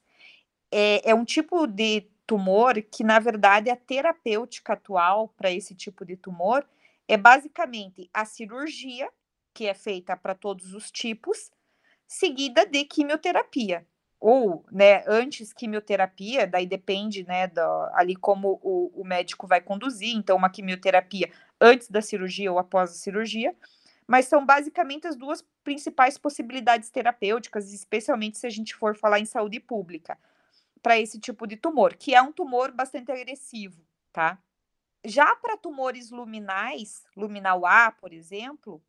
é, 0.70 1.10
é 1.10 1.14
um 1.14 1.24
tipo 1.24 1.66
de 1.66 2.06
tumor 2.26 2.80
que, 2.82 3.02
na 3.02 3.18
verdade, 3.18 3.70
a 3.70 3.76
terapêutica 3.76 4.74
atual 4.74 5.28
para 5.36 5.50
esse 5.50 5.74
tipo 5.74 6.04
de 6.04 6.16
tumor 6.16 6.64
é 7.10 7.16
basicamente 7.16 8.08
a 8.14 8.24
cirurgia, 8.24 9.10
que 9.52 9.66
é 9.66 9.74
feita 9.74 10.16
para 10.16 10.32
todos 10.32 10.74
os 10.74 10.92
tipos, 10.92 11.50
seguida 12.06 12.64
de 12.64 12.84
quimioterapia 12.84 13.84
ou, 14.20 14.64
né, 14.70 15.02
antes 15.08 15.52
quimioterapia, 15.52 16.46
daí 16.46 16.66
depende, 16.66 17.26
né, 17.26 17.48
do, 17.48 17.60
ali 17.94 18.14
como 18.14 18.60
o, 18.62 18.92
o 18.94 19.04
médico 19.04 19.44
vai 19.44 19.60
conduzir, 19.60 20.14
então 20.14 20.36
uma 20.36 20.50
quimioterapia 20.50 21.32
antes 21.60 21.88
da 21.88 22.00
cirurgia 22.00 22.52
ou 22.52 22.60
após 22.60 22.90
a 22.90 22.94
cirurgia, 22.94 23.56
mas 24.06 24.26
são 24.26 24.46
basicamente 24.46 25.08
as 25.08 25.16
duas 25.16 25.44
principais 25.64 26.16
possibilidades 26.16 26.90
terapêuticas, 26.90 27.72
especialmente 27.72 28.38
se 28.38 28.46
a 28.46 28.50
gente 28.50 28.72
for 28.72 28.96
falar 28.96 29.18
em 29.18 29.24
saúde 29.24 29.58
pública, 29.58 30.16
para 30.80 30.96
esse 30.96 31.18
tipo 31.18 31.44
de 31.44 31.56
tumor, 31.56 31.96
que 31.96 32.14
é 32.14 32.22
um 32.22 32.30
tumor 32.30 32.70
bastante 32.70 33.10
agressivo, 33.10 33.84
tá? 34.12 34.38
Já 35.04 35.34
para 35.36 35.56
tumores 35.56 36.10
luminais, 36.10 37.04
luminal 37.16 37.64
A, 37.64 37.90
por 37.90 38.12
exemplo, 38.12 38.82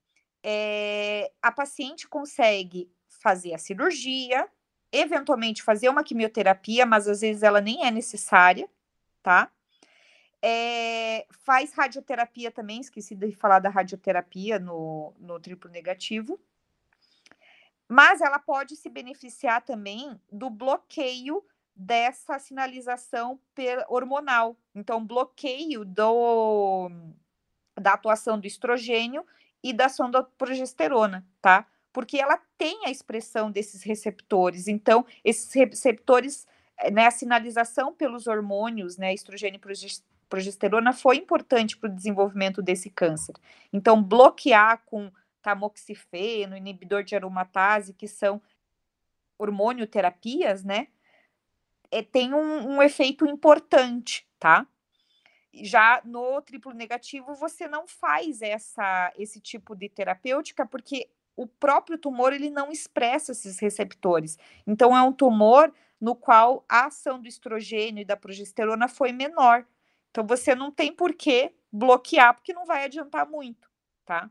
é, 0.44 1.32
a 1.42 1.52
paciente 1.52 2.08
consegue 2.08 2.92
fazer 3.08 3.54
a 3.54 3.58
cirurgia, 3.58 4.48
eventualmente 4.92 5.64
fazer 5.64 5.88
uma 5.90 6.04
quimioterapia, 6.04 6.86
mas 6.86 7.08
às 7.08 7.22
vezes 7.22 7.44
ela 7.44 7.62
nem 7.62 7.86
é 7.86 7.92
necessária, 7.92 8.70
tá? 9.24 9.50
É, 10.42 11.28
faz 11.46 11.72
radioterapia 11.74 12.52
também, 12.52 12.82
esqueci 12.82 13.16
de 13.16 13.32
falar 13.34 13.60
da 13.60 13.70
radioterapia 13.70 14.58
no, 14.58 15.14
no 15.20 15.40
triplo 15.40 15.70
negativo. 15.70 16.40
Mas 17.88 18.22
ela 18.22 18.40
pode 18.40 18.76
se 18.76 18.90
beneficiar 18.90 19.62
também 19.62 20.20
do 20.32 20.50
bloqueio 20.50 21.44
dessa 21.82 22.40
sinalização 22.40 23.40
hormonal. 23.90 24.56
Então, 24.74 25.06
bloqueio 25.06 25.84
do, 25.84 26.90
da 27.80 27.94
atuação 27.94 28.40
do 28.40 28.48
estrogênio 28.48 29.26
e 29.64 29.74
da 29.74 29.86
ação 29.86 30.10
da 30.10 30.24
progesterona, 30.24 31.26
tá? 31.42 31.68
porque 31.94 32.18
ela 32.18 32.40
tem 32.58 32.86
a 32.86 32.90
expressão 32.90 33.52
desses 33.52 33.84
receptores. 33.84 34.68
Então, 34.68 35.06
esses 35.24 35.54
receptores, 35.54 36.48
eh, 36.78 36.92
né, 36.92 37.08
a 37.08 37.12
sinalização 37.12 37.94
pelos 37.94 38.28
hormônios, 38.28 38.98
né, 38.98 39.14
estrogênio 39.14 39.58
e 39.58 40.02
progesterona, 40.30 40.94
foi 40.94 41.18
importante 41.18 41.78
para 41.78 41.90
o 41.90 41.94
desenvolvimento 41.94 42.62
desse 42.62 42.90
câncer. 42.90 43.36
Então, 43.74 44.02
bloquear 44.02 44.84
com 44.86 45.12
tamoxifeno, 45.42 46.56
inibidor 46.56 47.04
de 47.04 47.16
aromatase, 47.16 47.94
que 47.94 48.08
são 48.08 48.42
hormonoterapias, 49.38 50.64
né, 50.64 50.88
é, 51.92 52.02
tem 52.02 52.34
um, 52.34 52.76
um 52.76 52.82
efeito 52.82 53.28
importante, 53.28 54.26
tá? 54.40 54.66
Já 55.54 56.02
no 56.06 56.42
triplo 56.42 56.74
negativo, 56.74 57.36
você 57.36 57.68
não 57.68 57.86
faz 57.86 58.42
essa, 58.42 59.12
esse 59.18 59.42
tipo 59.42 59.76
de 59.76 59.90
terapêutica, 59.90 60.66
porque 60.66 61.10
o 61.36 61.46
próprio 61.46 61.98
tumor 61.98 62.32
ele 62.32 62.50
não 62.50 62.72
expressa 62.72 63.34
esses 63.34 63.60
receptores. 63.60 64.40
Então, 64.66 64.96
é 64.96 65.02
um 65.02 65.12
tumor 65.12 65.74
no 66.00 66.16
qual 66.16 66.64
a 66.70 66.86
ação 66.86 67.22
do 67.22 67.28
estrogênio 67.28 68.02
e 68.02 68.06
da 68.06 68.16
progesterona 68.16 68.88
foi 68.88 69.12
menor. 69.12 69.66
Então, 70.10 70.26
você 70.26 70.56
não 70.56 70.72
tem 70.72 70.94
por 70.94 71.14
que 71.14 71.54
bloquear, 71.72 72.34
porque 72.34 72.54
não 72.54 72.66
vai 72.66 72.86
adiantar 72.86 73.28
muito, 73.28 73.70
tá? 74.06 74.30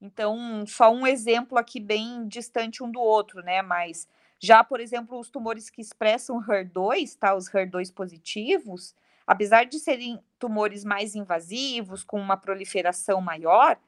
Então, 0.00 0.66
só 0.66 0.92
um 0.92 1.06
exemplo 1.06 1.56
aqui 1.56 1.80
bem 1.80 2.28
distante 2.28 2.82
um 2.82 2.90
do 2.90 3.00
outro, 3.00 3.42
né? 3.42 3.62
Mas 3.62 4.06
já, 4.44 4.62
por 4.62 4.78
exemplo, 4.78 5.18
os 5.18 5.30
tumores 5.30 5.70
que 5.70 5.80
expressam 5.80 6.38
HER2, 6.38 7.16
tá? 7.16 7.34
Os 7.34 7.48
HER2 7.48 7.92
positivos, 7.92 8.94
apesar 9.26 9.64
de 9.64 9.78
serem 9.78 10.22
tumores 10.38 10.84
mais 10.84 11.14
invasivos, 11.14 12.04
com 12.04 12.20
uma 12.20 12.36
proliferação 12.36 13.22
maior, 13.22 13.78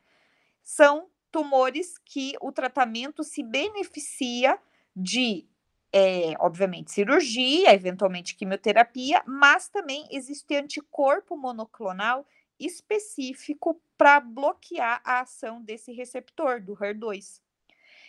são 0.62 1.08
tumores 1.30 1.98
que 1.98 2.32
o 2.40 2.50
tratamento 2.50 3.22
se 3.22 3.42
beneficia 3.42 4.58
de, 4.96 5.46
é, 5.92 6.32
obviamente, 6.40 6.90
cirurgia, 6.90 7.74
eventualmente 7.74 8.34
quimioterapia, 8.34 9.22
mas 9.26 9.68
também 9.68 10.08
existe 10.10 10.56
anticorpo 10.56 11.36
monoclonal 11.36 12.26
específico 12.58 13.78
para 13.98 14.20
bloquear 14.20 15.02
a 15.04 15.20
ação 15.20 15.62
desse 15.62 15.92
receptor, 15.92 16.62
do 16.62 16.74
HER2. 16.74 17.42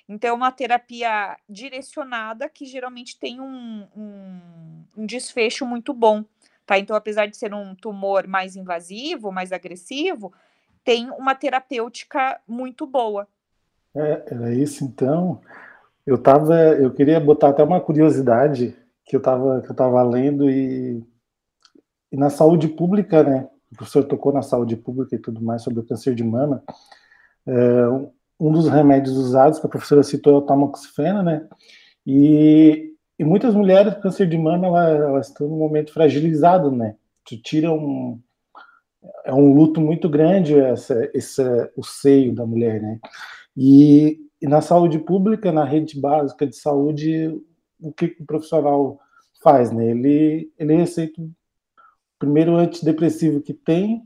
Então, 0.08 0.30
é 0.30 0.34
uma 0.34 0.52
terapia 0.52 1.38
direcionada 1.50 2.48
que 2.48 2.66
geralmente 2.66 3.20
tem 3.20 3.42
um, 3.42 3.86
um, 3.96 4.40
um, 4.98 5.06
desfecho 5.06 5.66
muito 5.66 5.94
bom, 5.94 6.24
tá? 6.66 6.80
Então, 6.80 6.96
apesar 6.96 7.26
de 7.26 7.36
ser 7.36 7.54
um 7.54 7.76
tumor 7.76 8.26
mais 8.26 8.56
invasivo, 8.56 9.32
mais 9.32 9.52
agressivo, 9.52 10.32
tem 10.84 11.10
uma 11.12 11.36
terapêutica 11.36 12.40
muito 12.48 12.88
boa. 12.88 13.28
É, 13.94 14.24
era 14.32 14.54
isso 14.54 14.86
então. 14.86 15.42
Eu 16.06 16.18
tava, 16.18 16.56
eu 16.56 16.94
queria 16.94 17.20
botar 17.20 17.50
até 17.50 17.62
uma 17.62 17.82
curiosidade 17.82 18.74
que 19.04 19.16
eu 19.16 19.20
estava 19.20 19.62
que 19.62 19.70
eu 19.70 19.76
tava 19.76 20.02
lendo 20.04 20.50
e, 20.50 21.04
e 22.12 22.18
na 22.18 22.30
saúde 22.30 22.70
pública, 22.70 23.24
né? 23.24 23.50
O 23.72 23.76
professor 23.76 24.06
tocou 24.06 24.32
na 24.32 24.42
saúde 24.42 24.78
pública 24.78 25.16
e 25.16 25.20
tudo 25.20 25.42
mais 25.42 25.64
sobre 25.64 25.82
o 25.82 25.86
câncer 25.86 26.16
de 26.16 26.24
mama. 26.24 26.64
É, 27.46 27.54
um 28.40 28.52
dos 28.52 28.68
remédios 28.68 29.16
usados 29.18 29.60
que 29.60 29.66
a 29.66 29.70
professora 29.70 30.04
citou 30.04 30.36
é 30.36 30.38
o 30.38 30.42
tamoxifeno, 30.42 31.24
né? 31.24 31.48
E, 32.06 32.94
e 33.18 33.24
muitas 33.24 33.54
mulheres 33.56 33.96
com 33.96 34.02
câncer 34.02 34.28
de 34.28 34.38
mama 34.38 34.68
elas, 34.68 35.02
elas 35.02 35.28
estão 35.28 35.48
num 35.48 35.58
momento 35.58 35.92
fragilizado, 35.92 36.72
né? 36.72 36.96
Tu 37.26 37.42
tira 37.42 37.72
um 37.72 38.20
é 39.24 39.34
um 39.34 39.54
luto 39.54 39.80
muito 39.80 40.10
grande 40.10 40.58
essa, 40.60 41.10
essa 41.14 41.72
o 41.76 41.84
seio 41.84 42.34
da 42.34 42.46
mulher, 42.46 42.82
né? 42.82 43.00
E, 43.56 44.20
e 44.42 44.48
na 44.48 44.62
saúde 44.62 45.00
pública, 45.00 45.52
na 45.52 45.64
rede 45.64 46.00
básica 46.00 46.46
de 46.46 46.56
saúde, 46.56 47.28
o 47.80 47.92
que, 47.92 48.10
que 48.10 48.24
o 48.24 48.26
profissional 48.26 49.00
faz, 49.42 49.72
né? 49.72 49.90
Ele 49.92 50.52
ele 50.58 50.76
receita 50.76 51.22
o 51.22 51.32
primeiro 52.20 52.56
antidepressivo 52.56 53.42
que 53.42 53.54
tem 53.54 54.06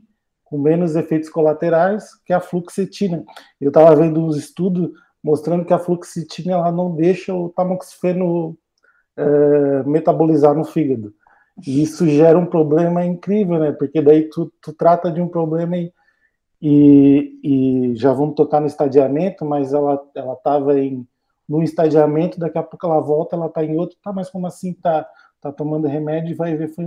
com 0.52 0.58
menos 0.58 0.94
efeitos 0.96 1.30
colaterais, 1.30 2.04
que 2.26 2.32
a 2.32 2.40
fluoxetina. 2.40 3.24
Eu 3.58 3.68
estava 3.68 3.96
vendo 3.96 4.22
uns 4.22 4.36
estudos 4.36 4.90
mostrando 5.24 5.64
que 5.64 5.72
a 5.72 5.78
fluoxetina 5.78 6.52
ela 6.52 6.70
não 6.70 6.94
deixa 6.94 7.34
o 7.34 7.48
tamoxifeno 7.48 8.54
é, 9.16 9.82
metabolizar 9.84 10.54
no 10.54 10.62
fígado. 10.62 11.14
E 11.66 11.82
isso 11.82 12.06
gera 12.06 12.38
um 12.38 12.44
problema 12.44 13.02
incrível, 13.02 13.58
né? 13.58 13.72
Porque 13.72 14.02
daí 14.02 14.28
tu, 14.28 14.52
tu 14.60 14.74
trata 14.74 15.10
de 15.10 15.22
um 15.22 15.28
problema 15.28 15.74
e, 15.78 15.90
e, 16.60 17.40
e 17.42 17.96
já 17.96 18.12
vamos 18.12 18.34
tocar 18.34 18.60
no 18.60 18.66
estadiamento, 18.66 19.46
mas 19.46 19.72
ela 19.72 20.02
ela 20.14 20.34
estava 20.34 20.78
em 20.78 21.06
no 21.48 21.62
estadiamento, 21.62 22.38
daqui 22.38 22.58
a 22.58 22.62
pouco 22.62 22.86
ela 22.86 23.00
volta, 23.00 23.36
ela 23.36 23.46
está 23.46 23.64
em 23.64 23.76
outro, 23.78 23.96
tá, 24.02 24.12
mas 24.12 24.28
como 24.28 24.46
assim 24.46 24.74
tá, 24.74 25.08
tá 25.40 25.50
tomando 25.50 25.88
remédio 25.88 26.32
e 26.32 26.36
vai 26.36 26.54
ver, 26.54 26.68
foi, 26.68 26.84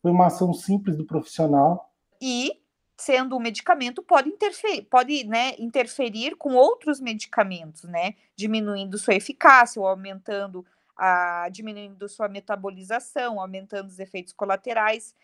foi 0.00 0.10
uma 0.12 0.26
ação 0.26 0.52
simples 0.52 0.96
do 0.96 1.04
profissional. 1.04 1.90
E 2.20 2.59
sendo 3.00 3.34
um 3.34 3.40
medicamento, 3.40 4.02
pode 4.02 4.28
interferir, 4.28 4.82
pode, 4.82 5.24
né, 5.24 5.54
interferir 5.58 6.36
com 6.36 6.54
outros 6.54 7.00
medicamentos, 7.00 7.84
né, 7.84 8.14
diminuindo 8.36 8.98
sua 8.98 9.14
eficácia 9.14 9.80
ou 9.80 9.88
aumentando 9.88 10.64
a 10.96 11.48
diminuindo 11.50 12.06
sua 12.10 12.28
metabolização, 12.28 13.40
aumentando 13.40 13.88
os 13.88 13.98
efeitos 13.98 14.34
colaterais. 14.34 15.14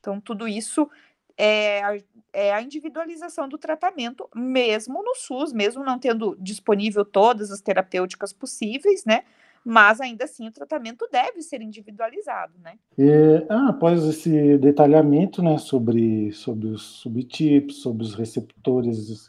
Então, 0.00 0.18
tudo 0.18 0.48
isso 0.48 0.90
é 1.36 1.82
a, 1.82 1.98
é 2.32 2.54
a 2.54 2.62
individualização 2.62 3.46
do 3.46 3.58
tratamento, 3.58 4.26
mesmo 4.34 5.02
no 5.02 5.14
SUS, 5.14 5.52
mesmo 5.52 5.84
não 5.84 5.98
tendo 5.98 6.34
disponível 6.40 7.04
todas 7.04 7.50
as 7.50 7.60
terapêuticas 7.60 8.32
possíveis, 8.32 9.04
né? 9.04 9.24
Mas 9.68 10.00
ainda 10.00 10.24
assim 10.24 10.48
o 10.48 10.50
tratamento 10.50 11.06
deve 11.12 11.42
ser 11.42 11.60
individualizado, 11.60 12.54
né? 12.58 12.78
E, 12.96 13.44
ah, 13.50 13.68
após 13.68 14.02
esse 14.02 14.56
detalhamento, 14.56 15.42
né, 15.42 15.58
sobre, 15.58 16.32
sobre 16.32 16.68
os 16.68 16.82
subtipos, 16.82 17.82
sobre 17.82 18.02
os 18.02 18.14
receptores 18.14 19.26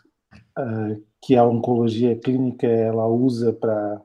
uh, 0.57 1.03
que 1.21 1.35
a 1.35 1.43
oncologia 1.43 2.17
clínica 2.17 2.65
ela 2.65 3.05
usa 3.05 3.51
para 3.51 4.01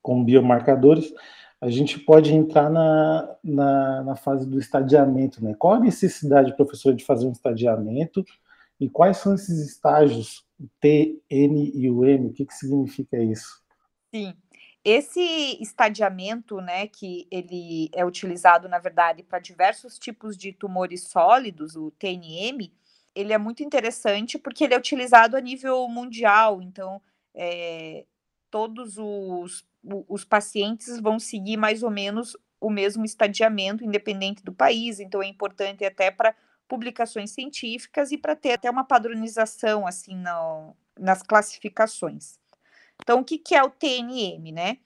com 0.00 0.24
biomarcadores, 0.24 1.12
a 1.60 1.68
gente 1.70 1.98
pode 1.98 2.32
entrar 2.32 2.70
na, 2.70 3.36
na, 3.42 4.04
na, 4.04 4.14
fase 4.14 4.48
do 4.48 4.60
estadiamento, 4.60 5.42
né? 5.42 5.56
Qual 5.58 5.74
a 5.74 5.80
necessidade, 5.80 6.54
professor, 6.54 6.94
de 6.94 7.04
fazer 7.04 7.26
um 7.26 7.32
estadiamento 7.32 8.24
e 8.78 8.88
quais 8.88 9.16
são 9.16 9.34
esses 9.34 9.58
estágios, 9.58 10.46
T, 10.78 11.20
N 11.28 11.72
e 11.74 11.90
o 11.90 12.04
M? 12.04 12.28
O 12.28 12.32
que, 12.32 12.46
que 12.46 12.54
significa 12.54 13.20
isso? 13.20 13.60
Sim. 14.14 14.32
Esse 14.88 15.60
estadiamento, 15.60 16.60
né, 16.60 16.86
que 16.86 17.26
ele 17.28 17.90
é 17.92 18.04
utilizado, 18.04 18.68
na 18.68 18.78
verdade, 18.78 19.24
para 19.24 19.40
diversos 19.40 19.98
tipos 19.98 20.36
de 20.36 20.52
tumores 20.52 21.08
sólidos, 21.08 21.74
o 21.74 21.90
TNM, 21.90 22.72
ele 23.12 23.32
é 23.32 23.36
muito 23.36 23.64
interessante 23.64 24.38
porque 24.38 24.62
ele 24.62 24.74
é 24.74 24.78
utilizado 24.78 25.36
a 25.36 25.40
nível 25.40 25.88
mundial, 25.88 26.62
então 26.62 27.02
é, 27.34 28.04
todos 28.48 28.96
os, 28.96 29.66
os 30.08 30.24
pacientes 30.24 31.00
vão 31.00 31.18
seguir 31.18 31.56
mais 31.56 31.82
ou 31.82 31.90
menos 31.90 32.36
o 32.60 32.70
mesmo 32.70 33.04
estadiamento, 33.04 33.82
independente 33.82 34.44
do 34.44 34.52
país, 34.52 35.00
então 35.00 35.20
é 35.20 35.26
importante 35.26 35.84
até 35.84 36.12
para 36.12 36.32
publicações 36.68 37.32
científicas 37.32 38.12
e 38.12 38.18
para 38.18 38.36
ter 38.36 38.52
até 38.52 38.70
uma 38.70 38.84
padronização 38.84 39.84
assim 39.84 40.14
no, 40.14 40.76
nas 40.96 41.24
classificações. 41.24 42.38
Então, 43.02 43.20
o 43.20 43.24
que, 43.24 43.38
que 43.38 43.54
é 43.54 43.62
o 43.62 43.70
TNM, 43.70 44.52
né? 44.52 44.78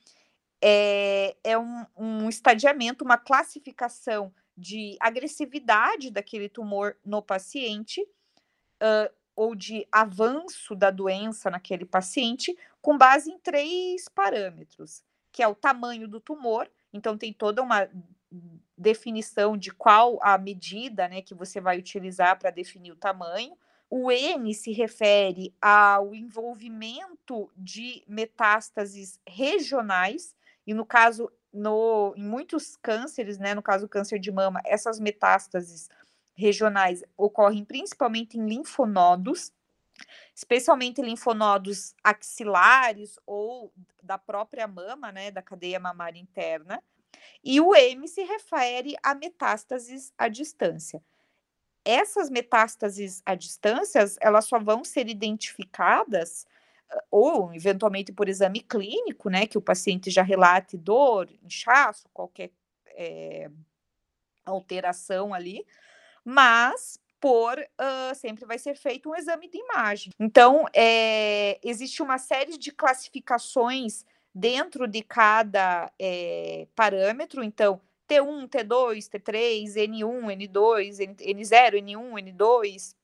É, 0.62 1.36
é 1.42 1.58
um, 1.58 1.86
um 1.96 2.28
estadiamento, 2.28 3.04
uma 3.04 3.16
classificação 3.16 4.32
de 4.56 4.96
agressividade 5.00 6.10
daquele 6.10 6.48
tumor 6.48 6.96
no 7.04 7.22
paciente, 7.22 8.02
uh, 8.02 9.10
ou 9.34 9.54
de 9.54 9.86
avanço 9.90 10.74
da 10.74 10.90
doença 10.90 11.50
naquele 11.50 11.86
paciente, 11.86 12.56
com 12.82 12.98
base 12.98 13.30
em 13.30 13.38
três 13.38 14.06
parâmetros, 14.08 15.02
que 15.32 15.42
é 15.42 15.48
o 15.48 15.54
tamanho 15.54 16.06
do 16.06 16.20
tumor, 16.20 16.70
então 16.92 17.16
tem 17.16 17.32
toda 17.32 17.62
uma 17.62 17.88
definição 18.76 19.56
de 19.56 19.70
qual 19.70 20.18
a 20.22 20.36
medida 20.38 21.08
né, 21.08 21.22
que 21.22 21.34
você 21.34 21.60
vai 21.60 21.78
utilizar 21.78 22.38
para 22.38 22.50
definir 22.50 22.92
o 22.92 22.96
tamanho, 22.96 23.56
o 23.90 24.08
N 24.12 24.54
se 24.54 24.70
refere 24.70 25.52
ao 25.60 26.14
envolvimento 26.14 27.50
de 27.56 28.04
metástases 28.06 29.18
regionais, 29.26 30.36
e 30.64 30.72
no 30.72 30.86
caso, 30.86 31.28
no, 31.52 32.14
em 32.16 32.22
muitos 32.22 32.76
cânceres, 32.76 33.36
né, 33.36 33.52
no 33.52 33.62
caso 33.62 33.86
do 33.86 33.88
câncer 33.88 34.20
de 34.20 34.30
mama, 34.30 34.60
essas 34.64 35.00
metástases 35.00 35.88
regionais 36.36 37.02
ocorrem 37.16 37.64
principalmente 37.64 38.38
em 38.38 38.46
linfonodos, 38.46 39.52
especialmente 40.32 41.02
linfonodos 41.02 41.92
axilares 42.04 43.18
ou 43.26 43.72
da 44.00 44.16
própria 44.16 44.68
mama, 44.68 45.10
né, 45.10 45.32
da 45.32 45.42
cadeia 45.42 45.80
mamária 45.80 46.20
interna. 46.20 46.80
E 47.42 47.60
o 47.60 47.74
M 47.74 48.06
se 48.06 48.22
refere 48.22 48.94
a 49.02 49.16
metástases 49.16 50.12
à 50.16 50.28
distância 50.28 51.02
essas 51.90 52.30
metástases 52.30 53.22
à 53.26 53.34
distância, 53.34 54.04
elas 54.20 54.46
só 54.46 54.58
vão 54.58 54.84
ser 54.84 55.08
identificadas 55.08 56.46
ou 57.10 57.52
eventualmente 57.54 58.12
por 58.12 58.28
exame 58.28 58.60
clínico, 58.60 59.28
né, 59.30 59.46
que 59.46 59.58
o 59.58 59.62
paciente 59.62 60.10
já 60.10 60.22
relate 60.22 60.76
dor, 60.76 61.28
inchaço, 61.42 62.08
qualquer 62.12 62.50
é, 62.96 63.50
alteração 64.44 65.32
ali, 65.32 65.64
mas 66.24 66.98
por 67.20 67.58
uh, 67.58 68.14
sempre 68.14 68.46
vai 68.46 68.58
ser 68.58 68.74
feito 68.74 69.10
um 69.10 69.14
exame 69.14 69.48
de 69.48 69.58
imagem. 69.58 70.12
Então, 70.18 70.66
é, 70.74 71.60
existe 71.62 72.02
uma 72.02 72.16
série 72.16 72.56
de 72.56 72.72
classificações 72.72 74.06
dentro 74.34 74.86
de 74.86 75.02
cada 75.02 75.92
é, 75.98 76.66
parâmetro, 76.74 77.44
então 77.44 77.80
T1, 78.10 78.48
T2, 78.48 79.08
T3, 79.08 79.74
N1, 79.76 80.48
N2, 80.48 80.98
N0, 81.20 81.74
N1, 81.82 82.34
N2, 82.34 82.94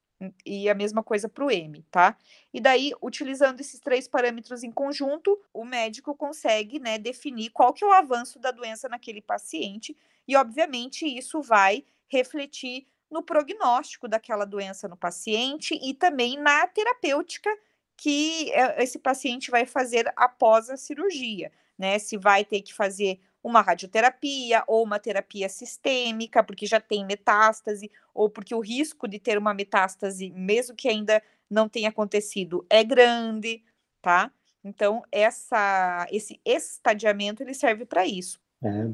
e 0.45 0.69
a 0.69 0.75
mesma 0.75 1.03
coisa 1.03 1.29
para 1.29 1.45
o 1.45 1.51
M, 1.51 1.85
tá? 1.90 2.16
E 2.53 2.61
daí, 2.61 2.92
utilizando 3.03 3.61
esses 3.61 3.79
três 3.79 4.09
parâmetros 4.09 4.64
em 4.64 4.73
conjunto, 4.73 5.38
o 5.53 5.64
médico 5.64 6.14
consegue, 6.14 6.79
né, 6.79 6.99
definir 6.99 7.51
qual 7.51 7.73
que 7.73 7.85
é 7.85 7.87
o 7.87 7.92
avanço 7.92 8.38
da 8.38 8.51
doença 8.51 8.88
naquele 8.88 9.21
paciente, 9.21 9.97
e 10.27 10.35
obviamente 10.35 11.07
isso 11.07 11.42
vai 11.42 11.85
refletir 12.09 12.87
no 13.11 13.23
prognóstico 13.23 14.09
daquela 14.09 14.45
doença 14.45 14.88
no 14.88 14.97
paciente 14.97 15.79
e 15.83 15.95
também 15.95 16.38
na 16.38 16.66
terapêutica 16.66 17.51
que 17.97 18.51
é, 18.53 18.83
esse 18.83 18.99
paciente 18.99 19.51
vai 19.51 19.64
fazer 19.64 20.12
após 20.16 20.69
a 20.69 20.77
cirurgia, 20.77 21.53
né? 21.79 21.99
Se 21.99 22.16
vai 22.16 22.45
ter 22.45 22.62
que 22.62 22.75
fazer 22.75 23.21
uma 23.46 23.61
radioterapia 23.61 24.64
ou 24.66 24.82
uma 24.82 24.98
terapia 24.98 25.48
sistêmica, 25.48 26.42
porque 26.42 26.66
já 26.66 26.80
tem 26.80 27.06
metástase, 27.06 27.88
ou 28.12 28.28
porque 28.28 28.52
o 28.52 28.61
risco 28.61 29.06
de 29.06 29.20
ter 29.20 29.38
uma 29.38 29.54
metástase, 29.54 30.30
mesmo 30.32 30.74
que 30.74 30.88
ainda 30.88 31.22
não 31.48 31.68
tenha 31.68 31.90
acontecido, 31.90 32.66
é 32.68 32.82
grande, 32.82 33.62
tá? 34.02 34.32
Então, 34.64 35.04
essa, 35.12 36.09
esse 36.11 36.40
estadiamento 36.44 37.40
ele 37.40 37.54
serve 37.54 37.85
para 37.87 38.04
isso. 38.04 38.40
É, 38.61 38.88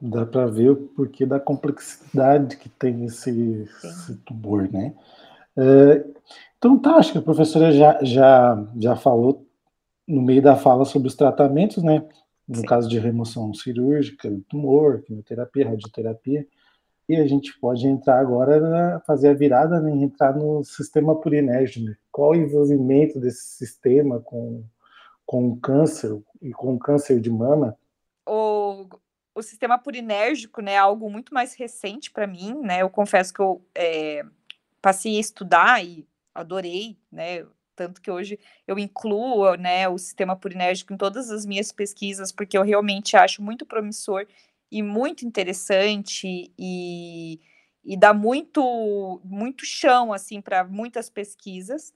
dá 0.00 0.24
para 0.24 0.46
ver 0.46 0.70
o 0.70 0.76
porquê 0.76 1.26
da 1.26 1.38
complexidade 1.38 2.56
que 2.56 2.70
tem 2.70 3.04
esse, 3.04 3.68
esse 3.84 4.16
tumor, 4.24 4.66
né? 4.72 4.94
É, 5.58 6.06
então, 6.56 6.78
tá, 6.78 6.96
acho 6.96 7.12
que 7.12 7.18
a 7.18 7.22
professora 7.22 7.70
já, 7.70 8.02
já, 8.02 8.66
já 8.78 8.96
falou 8.96 9.46
no 10.08 10.22
meio 10.22 10.40
da 10.40 10.56
fala 10.56 10.86
sobre 10.86 11.08
os 11.08 11.14
tratamentos, 11.14 11.82
né? 11.82 12.02
No 12.50 12.64
caso 12.64 12.88
de 12.88 12.98
remoção 12.98 13.54
cirúrgica, 13.54 14.28
tumor, 14.48 15.02
quimioterapia, 15.02 15.68
radioterapia. 15.68 16.46
E 17.08 17.16
a 17.16 17.26
gente 17.26 17.56
pode 17.60 17.86
entrar 17.86 18.18
agora, 18.18 18.58
na, 18.60 19.00
fazer 19.00 19.28
a 19.28 19.34
virada, 19.34 19.80
né, 19.80 19.92
entrar 19.92 20.36
no 20.36 20.64
sistema 20.64 21.14
purinérgico. 21.14 21.86
Né? 21.86 21.96
Qual 22.10 22.30
o 22.30 22.36
envolvimento 22.36 23.20
desse 23.20 23.56
sistema 23.56 24.20
com, 24.20 24.64
com 25.24 25.48
o 25.48 25.56
câncer 25.56 26.20
e 26.42 26.52
com 26.52 26.74
o 26.74 26.78
câncer 26.78 27.20
de 27.20 27.30
mama? 27.30 27.76
O, 28.26 28.86
o 29.34 29.42
sistema 29.42 29.78
purinérgico 29.78 30.60
né, 30.60 30.72
é 30.72 30.78
algo 30.78 31.08
muito 31.08 31.32
mais 31.32 31.54
recente 31.54 32.10
para 32.10 32.26
mim. 32.26 32.54
Né? 32.62 32.82
Eu 32.82 32.90
confesso 32.90 33.32
que 33.32 33.40
eu 33.40 33.64
é, 33.74 34.24
passei 34.82 35.16
a 35.16 35.20
estudar 35.20 35.84
e 35.84 36.06
adorei, 36.34 36.96
né? 37.12 37.44
Tanto 37.80 38.02
que 38.02 38.10
hoje 38.10 38.38
eu 38.68 38.78
incluo 38.78 39.54
né, 39.54 39.88
o 39.88 39.96
sistema 39.96 40.36
purinérgico 40.36 40.92
em 40.92 40.98
todas 40.98 41.30
as 41.30 41.46
minhas 41.46 41.72
pesquisas, 41.72 42.30
porque 42.30 42.58
eu 42.58 42.62
realmente 42.62 43.16
acho 43.16 43.42
muito 43.42 43.64
promissor 43.64 44.26
e 44.70 44.82
muito 44.82 45.24
interessante 45.24 46.52
e, 46.58 47.40
e 47.82 47.96
dá 47.96 48.12
muito, 48.12 49.18
muito 49.24 49.64
chão 49.64 50.12
assim 50.12 50.42
para 50.42 50.62
muitas 50.62 51.08
pesquisas. 51.08 51.94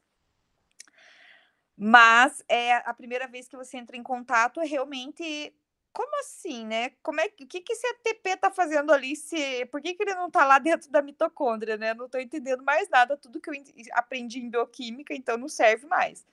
Mas 1.77 2.43
é 2.49 2.77
a 2.77 2.95
primeira 2.95 3.29
vez 3.29 3.47
que 3.47 3.55
você 3.55 3.77
entra 3.77 3.95
em 3.95 4.03
contato 4.03 4.63
é 4.63 4.65
realmente 4.65 5.53
como 5.95 6.21
assim, 6.21 6.67
né? 6.67 6.91
Como 7.03 7.21
é 7.21 7.29
que 7.29 7.45
o 7.45 7.47
que, 7.47 7.61
que 7.61 7.73
esse 7.73 7.87
ATP 7.87 8.37
tá 8.37 8.51
fazendo 8.51 8.93
ali? 8.93 9.15
Se, 9.15 9.65
por 9.67 9.81
que, 9.81 9.95
que 9.95 10.03
ele 10.03 10.15
não 10.15 10.29
tá 10.29 10.45
lá 10.45 10.59
dentro 10.59 10.91
da 10.91 11.01
mitocôndria, 11.01 11.77
né? 11.77 11.95
Não 11.95 12.09
tô 12.09 12.19
entendendo 12.19 12.65
mais 12.65 12.89
nada, 12.91 13.17
tudo 13.17 13.41
que 13.41 13.49
eu 13.49 13.55
aprendi 13.93 14.41
em 14.41 14.51
bioquímica, 14.51 15.15
então 15.15 15.39
não 15.39 15.49
serve 15.49 15.87
mais. 15.87 16.27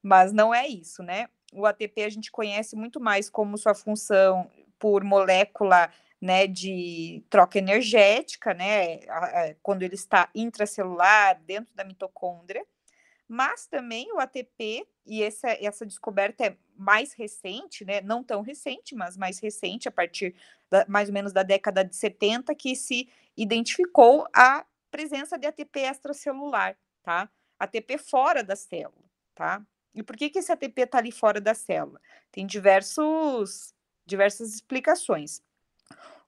Mas 0.00 0.32
não 0.32 0.54
é 0.54 0.68
isso, 0.68 1.02
né? 1.02 1.28
O 1.52 1.66
ATP 1.66 2.04
a 2.04 2.08
gente 2.08 2.30
conhece 2.30 2.76
muito 2.76 3.00
mais 3.00 3.28
como 3.28 3.58
sua 3.58 3.74
função 3.74 4.48
por 4.78 5.02
molécula 5.02 5.90
né, 6.20 6.46
de 6.46 7.24
troca 7.28 7.58
energética, 7.58 8.54
né, 8.54 9.00
quando 9.60 9.82
ele 9.82 9.96
está 9.96 10.28
intracelular, 10.32 11.40
dentro 11.42 11.74
da 11.74 11.82
mitocôndria, 11.82 12.64
mas 13.32 13.66
também 13.66 14.12
o 14.12 14.18
ATP, 14.18 14.86
e 15.06 15.22
essa, 15.22 15.48
essa 15.58 15.86
descoberta 15.86 16.44
é 16.44 16.56
mais 16.76 17.14
recente, 17.14 17.82
né, 17.82 18.02
não 18.02 18.22
tão 18.22 18.42
recente, 18.42 18.94
mas 18.94 19.16
mais 19.16 19.38
recente, 19.38 19.88
a 19.88 19.90
partir 19.90 20.34
da, 20.70 20.84
mais 20.86 21.08
ou 21.08 21.14
menos 21.14 21.32
da 21.32 21.42
década 21.42 21.82
de 21.82 21.96
70, 21.96 22.54
que 22.54 22.76
se 22.76 23.08
identificou 23.34 24.28
a 24.34 24.66
presença 24.90 25.38
de 25.38 25.46
ATP 25.46 25.80
extracelular, 25.80 26.76
tá? 27.02 27.26
ATP 27.58 27.96
fora 27.96 28.44
da 28.44 28.54
célula, 28.54 29.02
tá? 29.34 29.64
E 29.94 30.02
por 30.02 30.14
que, 30.14 30.28
que 30.28 30.40
esse 30.40 30.52
ATP 30.52 30.82
está 30.82 30.98
ali 30.98 31.10
fora 31.10 31.40
da 31.40 31.54
célula? 31.54 32.02
Tem 32.30 32.46
diversos, 32.46 33.74
diversas 34.04 34.52
explicações. 34.52 35.42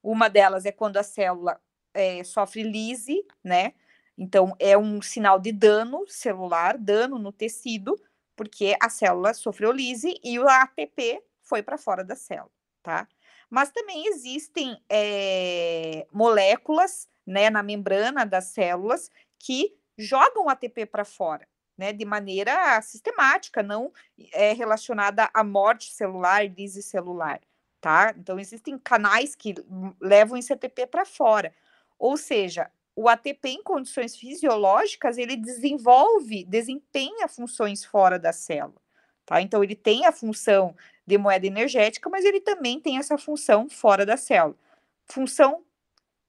Uma 0.01 0.27
delas 0.27 0.65
é 0.65 0.71
quando 0.71 0.97
a 0.97 1.03
célula 1.03 1.61
é, 1.93 2.23
sofre 2.23 2.63
lise, 2.63 3.23
né? 3.43 3.75
Então, 4.17 4.55
é 4.59 4.77
um 4.77 5.01
sinal 5.01 5.39
de 5.39 5.51
dano 5.51 6.05
celular, 6.07 6.77
dano 6.77 7.19
no 7.19 7.31
tecido, 7.31 7.99
porque 8.35 8.75
a 8.81 8.89
célula 8.89 9.33
sofreu 9.33 9.71
lise 9.71 10.19
e 10.23 10.39
o 10.39 10.47
ATP 10.47 11.21
foi 11.43 11.61
para 11.61 11.77
fora 11.77 12.03
da 12.03 12.15
célula, 12.15 12.51
tá? 12.83 13.07
Mas 13.49 13.71
também 13.71 14.07
existem 14.07 14.81
é, 14.89 16.07
moléculas, 16.11 17.07
né, 17.25 17.49
na 17.49 17.61
membrana 17.63 18.25
das 18.25 18.45
células 18.45 19.09
que 19.39 19.75
jogam 19.97 20.45
o 20.45 20.49
ATP 20.49 20.85
para 20.85 21.05
fora, 21.05 21.47
né, 21.77 21.91
de 21.93 22.05
maneira 22.05 22.81
sistemática, 22.81 23.61
não 23.63 23.91
é 24.33 24.53
relacionada 24.53 25.29
à 25.33 25.43
morte 25.43 25.91
celular, 25.91 26.45
lise 26.49 26.81
celular, 26.81 27.39
tá? 27.81 28.13
Então, 28.17 28.39
existem 28.39 28.77
canais 28.77 29.35
que 29.35 29.53
levam 30.01 30.37
esse 30.37 30.51
ATP 30.53 30.87
para 30.87 31.05
fora. 31.05 31.53
Ou 31.99 32.17
seja, 32.17 32.69
o 32.95 33.09
ATP 33.09 33.49
em 33.49 33.63
condições 33.63 34.15
fisiológicas, 34.15 35.17
ele 35.17 35.35
desenvolve, 35.35 36.45
desempenha 36.45 37.27
funções 37.27 37.83
fora 37.83 38.17
da 38.17 38.31
célula, 38.31 38.81
tá? 39.25 39.41
Então 39.41 39.63
ele 39.63 39.75
tem 39.75 40.05
a 40.05 40.11
função 40.11 40.75
de 41.05 41.17
moeda 41.17 41.45
energética, 41.45 42.09
mas 42.09 42.23
ele 42.23 42.39
também 42.39 42.79
tem 42.79 42.97
essa 42.97 43.17
função 43.17 43.69
fora 43.69 44.05
da 44.05 44.15
célula. 44.15 44.57
Função 45.05 45.63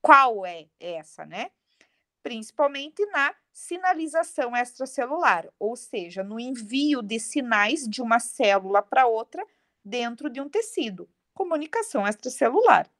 qual 0.02 0.44
é 0.44 0.66
essa, 0.80 1.24
né? 1.24 1.50
Principalmente 2.22 3.06
na 3.06 3.32
sinalização 3.52 4.56
extracelular, 4.56 5.48
ou 5.58 5.76
seja, 5.76 6.24
no 6.24 6.40
envio 6.40 7.00
de 7.00 7.20
sinais 7.20 7.88
de 7.88 8.02
uma 8.02 8.18
célula 8.18 8.82
para 8.82 9.06
outra 9.06 9.46
dentro 9.84 10.28
de 10.28 10.40
um 10.40 10.48
tecido. 10.48 11.08
Comunicação 11.32 12.06
extracelular 12.06 12.90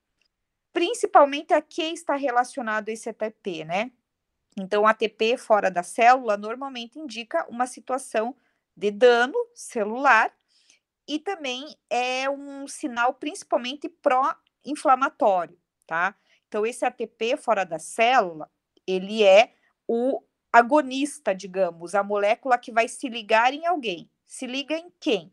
principalmente 0.77 1.55
a 1.55 1.63
que 1.63 1.85
está 1.85 2.17
relacionado 2.17 2.91
esse 2.91 3.09
ATP, 3.09 3.65
né? 3.65 3.91
Então, 4.59 4.87
ATP 4.87 5.39
fora 5.39 5.71
da 5.71 5.83
célula 5.83 6.37
normalmente 6.37 6.99
indica 6.99 7.47
uma 7.49 7.67
situação 7.67 8.37
de 8.77 8.91
dano 8.91 9.35
celular 9.55 10.31
e 11.09 11.19
também 11.19 11.75
é 11.89 12.29
um 12.29 12.69
sinal 12.69 13.15
principalmente 13.15 13.89
pró-inflamatório, 13.89 15.59
tá? 15.87 16.15
Então, 16.47 16.67
esse 16.67 16.85
ATP 16.85 17.39
fora 17.39 17.65
da 17.65 17.79
célula, 17.79 18.51
ele 18.87 19.25
é 19.25 19.55
o 19.89 20.23
agonista, 20.53 21.35
digamos, 21.35 21.95
a 21.95 22.03
molécula 22.03 22.59
que 22.59 22.71
vai 22.71 22.87
se 22.87 23.09
ligar 23.09 23.55
em 23.55 23.65
alguém. 23.65 24.11
Se 24.27 24.47
liga 24.47 24.77
em 24.77 24.93
quem? 25.01 25.33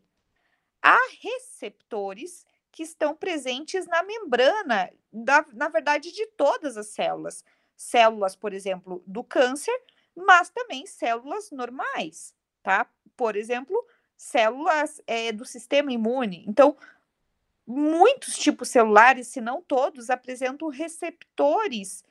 Há 0.80 0.98
receptores 1.20 2.46
que 2.74 2.82
estão 2.82 3.14
presentes 3.14 3.86
na 3.86 4.02
membrana, 4.02 4.90
da, 5.12 5.46
na 5.52 5.68
verdade, 5.68 6.10
de 6.10 6.26
todas 6.26 6.76
as 6.76 6.88
células. 6.88 7.44
Células, 7.76 8.34
por 8.34 8.52
exemplo, 8.52 9.00
do 9.06 9.22
câncer, 9.22 9.80
mas 10.14 10.50
também 10.50 10.84
células 10.84 11.52
normais, 11.52 12.34
tá? 12.64 12.90
Por 13.16 13.36
exemplo, 13.36 13.76
células 14.16 15.00
é, 15.06 15.30
do 15.30 15.44
sistema 15.44 15.92
imune. 15.92 16.44
Então, 16.48 16.76
muitos 17.64 18.36
tipos 18.36 18.70
celulares, 18.70 19.28
se 19.28 19.40
não 19.40 19.62
todos, 19.62 20.10
apresentam 20.10 20.66
receptores 20.68 22.02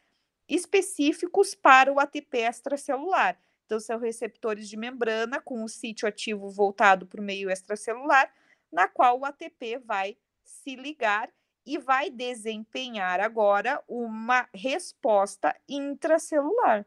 específicos 0.48 1.54
para 1.54 1.92
o 1.92 2.00
ATP 2.00 2.38
extracelular. 2.38 3.38
Então, 3.66 3.82
são 3.82 4.00
receptores 4.00 4.70
de 4.70 4.78
membrana 4.78 5.42
com 5.42 5.62
o 5.62 5.68
sítio 5.68 6.08
ativo 6.08 6.50
voltado 6.50 7.06
para 7.06 7.20
o 7.20 7.24
meio 7.24 7.50
extracelular, 7.50 8.34
na 8.72 8.88
qual 8.88 9.20
o 9.20 9.26
ATP 9.26 9.78
vai 9.80 10.18
se 10.44 10.76
ligar 10.76 11.30
e 11.66 11.78
vai 11.78 12.10
desempenhar 12.10 13.20
agora 13.20 13.82
uma 13.88 14.48
resposta 14.54 15.56
intracelular. 15.68 16.86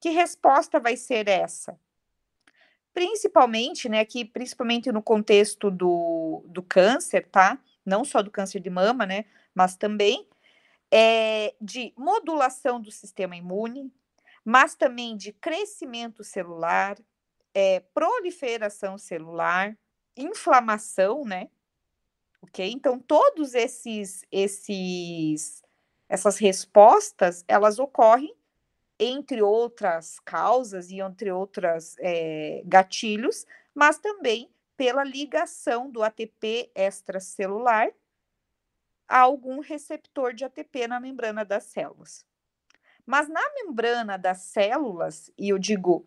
Que 0.00 0.10
resposta 0.10 0.78
vai 0.78 0.96
ser 0.96 1.28
essa? 1.28 1.78
Principalmente, 2.92 3.88
né, 3.88 4.00
aqui, 4.00 4.24
principalmente 4.24 4.92
no 4.92 5.02
contexto 5.02 5.70
do, 5.70 6.44
do 6.46 6.62
câncer, 6.62 7.26
tá? 7.28 7.58
Não 7.84 8.04
só 8.04 8.22
do 8.22 8.30
câncer 8.30 8.60
de 8.60 8.70
mama, 8.70 9.06
né, 9.06 9.24
mas 9.54 9.76
também 9.76 10.28
é, 10.90 11.54
de 11.60 11.92
modulação 11.96 12.80
do 12.80 12.90
sistema 12.90 13.34
imune, 13.34 13.92
mas 14.44 14.74
também 14.74 15.16
de 15.16 15.32
crescimento 15.32 16.22
celular, 16.22 16.96
é, 17.54 17.80
proliferação 17.80 18.98
celular, 18.98 19.76
inflamação, 20.16 21.24
né? 21.24 21.48
Ok? 22.44 22.70
Então, 22.70 22.98
todos 22.98 23.54
esses, 23.54 24.24
esses, 24.30 25.62
essas 26.08 26.38
respostas, 26.38 27.44
elas 27.48 27.78
ocorrem 27.78 28.34
entre 28.98 29.42
outras 29.42 30.20
causas 30.20 30.90
e 30.90 31.00
entre 31.00 31.32
outras 31.32 31.96
é, 31.98 32.62
gatilhos, 32.66 33.44
mas 33.74 33.98
também 33.98 34.50
pela 34.76 35.02
ligação 35.02 35.90
do 35.90 36.02
ATP 36.02 36.70
extracelular 36.74 37.88
a 39.08 39.20
algum 39.20 39.60
receptor 39.60 40.32
de 40.32 40.44
ATP 40.44 40.86
na 40.86 41.00
membrana 41.00 41.44
das 41.44 41.64
células. 41.64 42.24
Mas 43.06 43.28
na 43.28 43.42
membrana 43.54 44.16
das 44.16 44.42
células, 44.42 45.30
e 45.36 45.48
eu 45.48 45.58
digo 45.58 46.06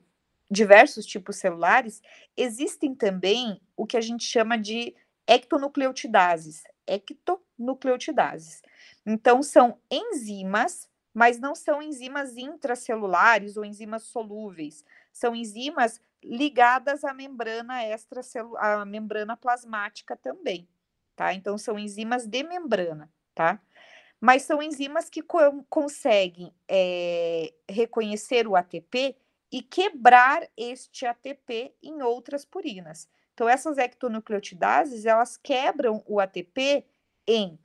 diversos 0.50 1.06
tipos 1.06 1.36
celulares, 1.38 2.02
existem 2.36 2.95
também 2.95 3.62
o 3.76 3.86
que 3.86 3.97
a 3.97 4.02
gente 4.02 4.23
chama 4.23 4.58
de 4.58 4.95
ectonucleotidases. 5.27 6.63
Ectonucleotidases. 6.87 8.61
Então, 9.05 9.43
são 9.43 9.79
enzimas, 9.91 10.89
mas 11.13 11.39
não 11.39 11.53
são 11.53 11.81
enzimas 11.81 12.37
intracelulares 12.37 13.57
ou 13.57 13.65
enzimas 13.65 14.03
solúveis. 14.03 14.83
São 15.11 15.35
enzimas 15.35 15.99
ligadas 16.23 17.03
à 17.03 17.13
membrana 17.13 17.85
extracelular, 17.85 18.79
à 18.79 18.85
membrana 18.85 19.37
plasmática 19.37 20.15
também, 20.15 20.67
tá? 21.15 21.33
Então, 21.33 21.57
são 21.57 21.77
enzimas 21.77 22.25
de 22.25 22.43
membrana, 22.43 23.11
tá? 23.35 23.61
Mas 24.19 24.43
são 24.43 24.63
enzimas 24.63 25.09
que 25.09 25.21
co 25.21 25.63
conseguem 25.69 26.51
é, 26.67 27.53
reconhecer 27.69 28.47
o 28.47 28.55
ATP 28.55 29.15
e 29.51 29.61
quebrar 29.61 30.47
este 30.57 31.05
ATP 31.05 31.73
em 31.81 32.01
outras 32.01 32.43
purinas. 32.43 33.07
Então, 33.38 33.47
essas 33.47 33.78
ectonucleotidases, 33.78 35.06
elas 35.06 35.38
quebram 35.38 36.04
o 36.08 36.19
ATP 36.19 36.84
em 37.28 37.60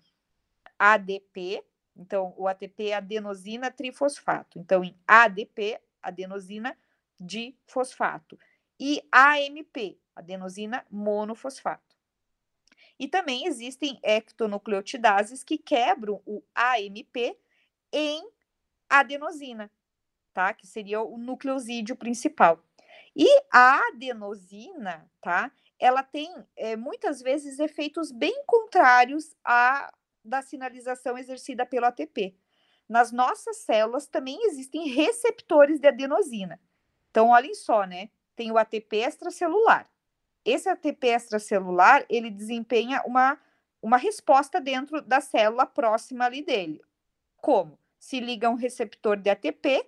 ADP, 0.79 1.65
então, 1.97 2.35
o 2.37 2.47
ATP 2.47 2.91
é 2.91 2.95
adenosina 2.97 3.71
trifosfato. 3.71 4.59
Então, 4.59 4.85
em 4.85 4.95
ADP, 5.09 5.81
adenosina 6.03 6.77
difosfato. 7.19 8.39
E 8.79 9.03
AMP, 9.11 9.99
adenosina 10.15 10.85
monofosfato. 10.91 11.97
E 12.99 13.09
também 13.09 13.47
existem 13.47 13.99
ectonucleotidases 14.03 15.43
que 15.43 15.57
quebram 15.57 16.21
o 16.27 16.43
AMP 16.55 17.35
em 17.91 18.31
adenosina, 18.91 19.71
tá? 20.35 20.53
Que 20.53 20.67
seria 20.67 21.01
o 21.01 21.17
nucleosídeo 21.17 21.97
principal. 21.97 22.63
E 23.17 23.27
a 23.51 23.89
adenosina, 23.89 25.11
tá? 25.19 25.51
Ela 25.83 26.05
tem 26.05 26.33
é, 26.55 26.77
muitas 26.77 27.21
vezes 27.21 27.59
efeitos 27.59 28.13
bem 28.13 28.45
contrários 28.47 29.35
à 29.45 29.93
da 30.25 30.41
sinalização 30.41 31.19
exercida 31.19 31.67
pelo 31.67 31.87
ATP. 31.87 32.37
Nas 32.89 33.11
nossas 33.11 33.57
células 33.57 34.07
também 34.07 34.39
existem 34.47 34.87
receptores 34.91 35.81
de 35.81 35.89
adenosina. 35.89 36.61
Então, 37.11 37.31
olhem 37.31 37.53
só, 37.57 37.83
né? 37.83 38.11
Tem 38.37 38.53
o 38.53 38.59
ATP 38.59 38.99
extracelular. 38.99 39.91
Esse 40.45 40.69
ATP 40.69 41.09
extracelular, 41.09 42.07
ele 42.09 42.31
desempenha 42.31 43.03
uma, 43.05 43.37
uma 43.83 43.97
resposta 43.97 44.61
dentro 44.61 45.03
da 45.03 45.21
célula 45.21 45.67
próxima 45.67 46.27
ali 46.27 46.45
dele. 46.45 46.81
Como? 47.39 47.77
Se 47.99 48.21
liga 48.21 48.49
um 48.49 48.55
receptor 48.55 49.17
de 49.17 49.31
ATP, 49.31 49.85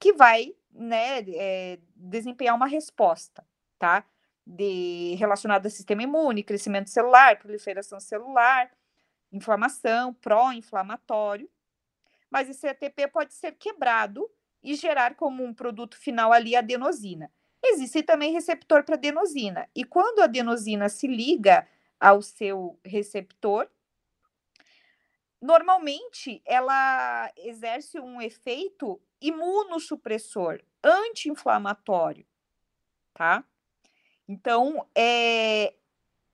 que 0.00 0.12
vai 0.12 0.56
né, 0.72 1.20
é, 1.28 1.78
desempenhar 1.94 2.56
uma 2.56 2.66
resposta, 2.66 3.46
tá? 3.78 4.04
De, 4.46 5.14
relacionada 5.18 5.66
ao 5.66 5.70
sistema 5.70 6.02
imune, 6.02 6.42
crescimento 6.42 6.90
celular, 6.90 7.38
proliferação 7.38 7.98
celular, 7.98 8.70
inflamação, 9.32 10.12
pró-inflamatório. 10.14 11.50
Mas 12.30 12.48
esse 12.48 12.66
ATP 12.66 13.08
pode 13.08 13.34
ser 13.34 13.52
quebrado 13.52 14.30
e 14.62 14.74
gerar 14.74 15.14
como 15.14 15.44
um 15.44 15.54
produto 15.54 15.96
final 15.96 16.32
ali 16.32 16.56
adenosina. 16.56 17.30
Existe 17.62 18.02
também 18.02 18.32
receptor 18.32 18.84
para 18.84 18.96
adenosina. 18.96 19.68
E 19.74 19.84
quando 19.84 20.20
a 20.20 20.24
adenosina 20.24 20.88
se 20.88 21.06
liga 21.06 21.66
ao 21.98 22.20
seu 22.20 22.78
receptor, 22.84 23.68
normalmente 25.40 26.42
ela 26.44 27.32
exerce 27.36 27.98
um 27.98 28.20
efeito 28.20 29.00
imunossupressor, 29.20 30.60
anti-inflamatório, 30.82 32.26
tá? 33.14 33.44
Então, 34.28 34.86
é, 34.94 35.74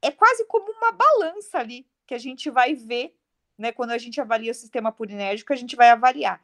é 0.00 0.10
quase 0.10 0.44
como 0.46 0.70
uma 0.72 0.92
balança 0.92 1.58
ali 1.58 1.86
que 2.06 2.14
a 2.14 2.18
gente 2.18 2.50
vai 2.50 2.74
ver, 2.74 3.14
né? 3.58 3.72
Quando 3.72 3.90
a 3.90 3.98
gente 3.98 4.20
avalia 4.20 4.52
o 4.52 4.54
sistema 4.54 4.90
purinérgico, 4.90 5.52
a 5.52 5.56
gente 5.56 5.76
vai 5.76 5.90
avaliar. 5.90 6.42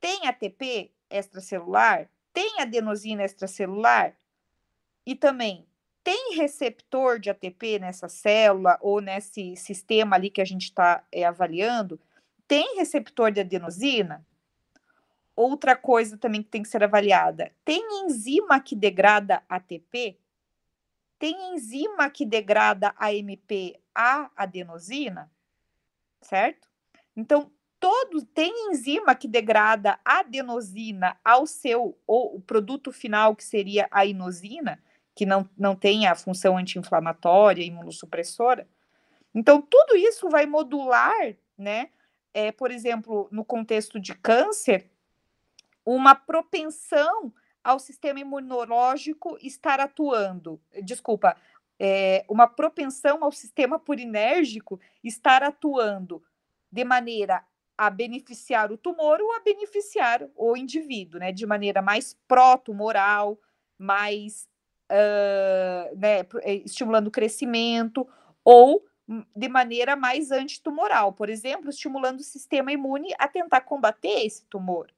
Tem 0.00 0.26
ATP 0.26 0.90
extracelular? 1.10 2.08
Tem 2.32 2.60
adenosina 2.60 3.24
extracelular? 3.24 4.14
E 5.04 5.14
também 5.14 5.66
tem 6.04 6.34
receptor 6.34 7.18
de 7.18 7.30
ATP 7.30 7.78
nessa 7.78 8.08
célula 8.08 8.78
ou 8.80 9.00
nesse 9.00 9.54
sistema 9.56 10.16
ali 10.16 10.30
que 10.30 10.40
a 10.40 10.44
gente 10.44 10.64
está 10.64 11.04
é, 11.12 11.24
avaliando? 11.24 12.00
Tem 12.48 12.76
receptor 12.76 13.30
de 13.30 13.40
adenosina? 13.40 14.24
Outra 15.34 15.76
coisa 15.76 16.18
também 16.18 16.42
que 16.42 16.50
tem 16.50 16.62
que 16.62 16.68
ser 16.68 16.82
avaliada: 16.82 17.52
tem 17.64 17.82
enzima 18.04 18.60
que 18.60 18.74
degrada 18.74 19.42
ATP? 19.48 20.18
Tem 21.22 21.54
enzima 21.54 22.10
que 22.10 22.26
degrada 22.26 22.92
AMP 22.98 23.78
a 23.94 24.28
adenosina? 24.34 25.30
Certo? 26.20 26.66
Então, 27.14 27.48
todo 27.78 28.24
tem 28.24 28.52
enzima 28.72 29.14
que 29.14 29.28
degrada 29.28 30.00
adenosina 30.04 31.16
ao 31.24 31.46
seu 31.46 31.96
ou 32.08 32.34
o 32.34 32.40
produto 32.40 32.90
final 32.90 33.36
que 33.36 33.44
seria 33.44 33.86
a 33.92 34.04
inosina, 34.04 34.82
que 35.14 35.24
não, 35.24 35.48
não 35.56 35.76
tem 35.76 36.08
a 36.08 36.16
função 36.16 36.58
anti-inflamatória, 36.58 37.64
imunossupressora. 37.64 38.66
Então, 39.32 39.62
tudo 39.62 39.94
isso 39.94 40.28
vai 40.28 40.44
modular, 40.44 41.36
né? 41.56 41.90
É, 42.34 42.50
por 42.50 42.72
exemplo, 42.72 43.28
no 43.30 43.44
contexto 43.44 44.00
de 44.00 44.12
câncer, 44.12 44.90
uma 45.86 46.16
propensão 46.16 47.32
ao 47.62 47.78
sistema 47.78 48.20
imunológico 48.20 49.38
estar 49.40 49.80
atuando, 49.80 50.60
desculpa, 50.82 51.36
é, 51.78 52.24
uma 52.28 52.46
propensão 52.46 53.24
ao 53.24 53.32
sistema 53.32 53.78
purinérgico 53.78 54.80
estar 55.02 55.42
atuando 55.42 56.22
de 56.70 56.84
maneira 56.84 57.44
a 57.76 57.90
beneficiar 57.90 58.70
o 58.70 58.78
tumor 58.78 59.20
ou 59.20 59.32
a 59.34 59.40
beneficiar 59.40 60.28
o 60.36 60.56
indivíduo, 60.56 61.18
né, 61.18 61.32
de 61.32 61.46
maneira 61.46 61.82
mais 61.82 62.16
pró-tumoral, 62.28 63.38
mais 63.78 64.48
uh, 64.90 65.96
né, 65.96 66.26
estimulando 66.64 67.08
o 67.08 67.10
crescimento, 67.10 68.06
ou 68.44 68.84
de 69.34 69.48
maneira 69.48 69.96
mais 69.96 70.30
antitumoral, 70.30 71.12
por 71.12 71.28
exemplo, 71.28 71.70
estimulando 71.70 72.20
o 72.20 72.24
sistema 72.24 72.72
imune 72.72 73.12
a 73.18 73.26
tentar 73.26 73.62
combater 73.62 74.24
esse 74.24 74.44
tumor. 74.46 74.92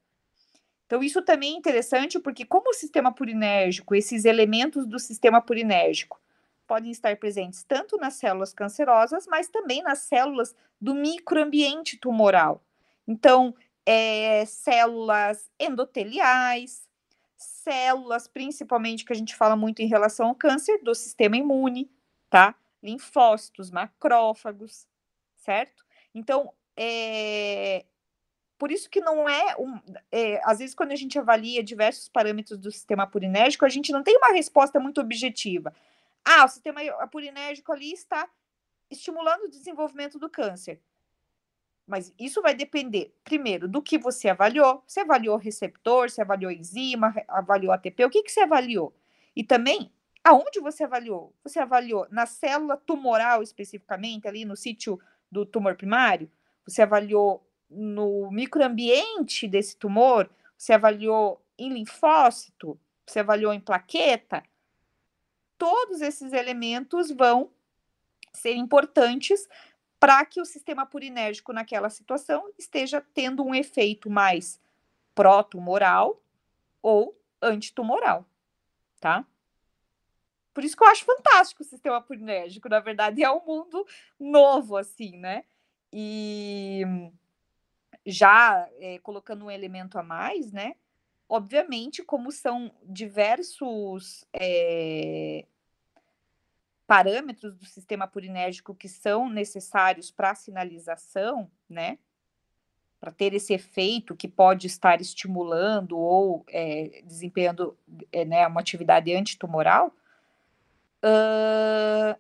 Então, 0.87 1.03
isso 1.03 1.23
também 1.23 1.55
é 1.55 1.59
interessante 1.59 2.19
porque, 2.19 2.45
como 2.45 2.71
o 2.71 2.75
sistema 2.75 3.13
purinérgico, 3.13 3.95
esses 3.95 4.25
elementos 4.25 4.87
do 4.87 4.99
sistema 4.99 5.41
purinérgico 5.41 6.21
podem 6.67 6.91
estar 6.91 7.17
presentes 7.17 7.63
tanto 7.65 7.97
nas 7.99 8.15
células 8.15 8.53
cancerosas, 8.53 9.27
mas 9.27 9.49
também 9.49 9.83
nas 9.83 10.01
células 10.01 10.55
do 10.81 10.95
microambiente 10.95 11.97
tumoral. 11.99 12.63
Então, 13.07 13.55
é, 13.87 14.45
células 14.47 15.51
endoteliais, 15.59 16.89
células, 17.37 18.27
principalmente 18.27 19.05
que 19.05 19.13
a 19.13 19.17
gente 19.17 19.35
fala 19.37 19.57
muito 19.57 19.81
em 19.83 19.87
relação 19.87 20.29
ao 20.29 20.35
câncer, 20.35 20.83
do 20.83 20.95
sistema 20.95 21.37
imune, 21.37 21.91
tá? 22.31 22.55
Linfócitos, 22.83 23.71
macrófagos, 23.71 24.87
certo? 25.37 25.85
Então, 26.15 26.53
é, 26.77 27.85
por 28.65 28.73
isso 28.73 28.89
que 28.89 28.99
não 28.99 29.29
é 29.29 29.55
um. 29.59 29.79
É, 30.11 30.41
às 30.43 30.59
vezes, 30.59 30.75
quando 30.75 30.93
a 30.93 30.97
gente 30.97 31.19
avalia 31.19 31.63
diversos 31.63 32.09
parâmetros 32.09 32.59
do 32.59 32.73
sistema 32.73 33.07
purinérgico, 33.07 33.67
a 33.67 33.69
gente 33.69 33.93
não 33.93 34.03
tem 34.03 34.17
uma 34.17 34.33
resposta 34.33 34.81
muito 34.81 35.03
objetiva. 35.03 35.71
Ah, 36.25 36.47
o 36.47 36.49
sistema 36.49 36.81
purinérgico 37.09 37.71
ali 37.71 37.93
está 37.93 38.27
estimulando 38.91 39.43
o 39.43 39.51
desenvolvimento 39.51 40.19
do 40.19 40.31
câncer. 40.31 40.81
Mas 41.87 42.11
isso 42.19 42.41
vai 42.41 42.55
depender, 42.55 43.15
primeiro, 43.23 43.69
do 43.69 43.83
que 43.83 43.99
você 43.99 44.31
avaliou. 44.31 44.83
Você 44.87 45.01
avaliou 45.01 45.37
receptor, 45.37 46.09
você 46.09 46.23
avaliou 46.23 46.51
enzima, 46.51 47.15
avaliou 47.29 47.71
ATP, 47.71 48.03
o 48.07 48.09
que, 48.09 48.23
que 48.23 48.33
você 48.33 48.41
avaliou? 48.41 48.97
E 49.37 49.45
também, 49.45 49.93
aonde 50.25 50.59
você 50.59 50.85
avaliou? 50.85 51.35
Você 51.45 51.59
avaliou 51.59 52.07
na 52.11 52.25
célula 52.25 52.79
tumoral 52.79 53.43
especificamente, 53.43 54.27
ali 54.27 54.47
no 54.47 54.57
sítio 54.57 54.99
do 55.31 55.45
tumor 55.45 55.77
primário? 55.77 56.31
Você 56.67 56.81
avaliou 56.81 57.47
no 57.75 58.31
microambiente 58.31 59.49
desse 59.49 59.77
tumor? 59.77 60.31
Você 60.57 60.73
avaliou 60.73 61.45
em 61.59 61.73
linfócito? 61.73 62.79
Você 63.07 63.21
avaliou 63.21 63.53
em 63.53 63.61
plaqueta? 63.61 64.43
Todos 65.59 66.01
esses 66.01 66.33
elementos 66.33 67.11
vão 67.11 67.51
ser 68.33 68.55
importantes 68.55 69.49
para 70.01 70.25
que 70.27 70.41
o 70.41 70.45
sistema 70.45 70.85
purinérgico 70.85 71.53
naquela 71.53 71.89
situação 71.89 72.53
esteja 72.59 73.01
tendo 73.15 73.45
um 73.45 73.55
efeito 73.55 74.11
mais 74.11 74.61
pró-tumoral 75.15 76.21
ou 76.83 77.19
antitumoral, 77.41 78.27
tá? 79.01 79.25
Por 80.53 80.63
isso 80.63 80.77
que 80.77 80.85
eu 80.85 80.89
acho 80.89 81.05
fantástico 81.05 81.63
o 81.63 81.67
sistema 81.67 82.01
purinérgico, 82.01 82.69
na 82.69 82.81
verdade, 82.81 83.23
é 83.23 83.31
um 83.31 83.45
mundo 83.45 83.87
novo, 84.19 84.77
assim, 84.77 85.17
né? 85.17 85.45
E 85.93 86.83
já 88.05 88.69
é, 88.79 88.99
colocando 88.99 89.47
um 89.47 89.51
elemento 89.51 89.99
a 89.99 90.03
mais, 90.03 90.53
né? 90.53 90.75
Obviamente, 91.29 92.03
como 92.03 92.31
são 92.31 92.71
diversos 92.85 94.27
é, 94.33 95.47
parâmetros 96.87 97.57
do 97.57 97.65
sistema 97.65 98.07
purinérgico 98.07 98.75
que 98.75 98.89
são 98.89 99.29
necessários 99.29 100.11
para 100.11 100.31
a 100.31 100.35
sinalização, 100.35 101.51
né? 101.69 101.99
Para 103.01 103.11
ter 103.11 103.35
esse 103.35 103.53
efeito 103.53 104.15
que 104.17 104.29
pode 104.29 104.67
estar 104.67 105.01
estimulando 105.01 105.99
ou 105.99 106.45
é, 106.49 107.03
desempenhando 107.05 107.77
é, 108.13 108.25
né, 108.25 108.47
uma 108.47 108.61
atividade 108.61 109.15
antitumoral, 109.15 109.95
uh, 111.05 112.19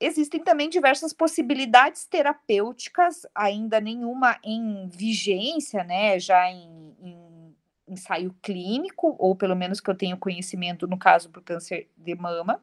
existem 0.00 0.42
também 0.42 0.68
diversas 0.68 1.12
possibilidades 1.12 2.04
terapêuticas, 2.04 3.26
ainda 3.34 3.80
nenhuma 3.80 4.38
em 4.44 4.88
vigência, 4.88 5.82
né? 5.84 6.18
Já 6.18 6.50
em, 6.50 6.96
em 7.00 7.56
ensaio 7.88 8.34
clínico, 8.42 9.16
ou 9.18 9.34
pelo 9.34 9.56
menos 9.56 9.80
que 9.80 9.90
eu 9.90 9.94
tenho 9.94 10.16
conhecimento 10.18 10.86
no 10.86 10.98
caso 10.98 11.28
do 11.28 11.40
câncer 11.42 11.88
de 11.96 12.14
mama 12.14 12.62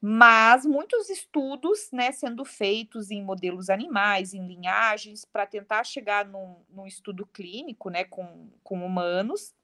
mas 0.00 0.64
muitos 0.64 1.08
estudos 1.08 1.88
né, 1.90 2.12
sendo 2.12 2.44
feitos 2.44 3.10
em 3.10 3.24
modelos 3.24 3.70
animais, 3.70 4.34
em 4.34 4.46
linhagens, 4.46 5.24
para 5.24 5.46
tentar 5.46 5.84
chegar 5.84 6.24
num, 6.26 6.56
num, 6.68 6.86
estudo 6.86 7.26
clínico 7.26 7.88
né, 7.88 8.04
com, 8.04 8.48
com 8.62 8.84
humanos, 8.84 9.54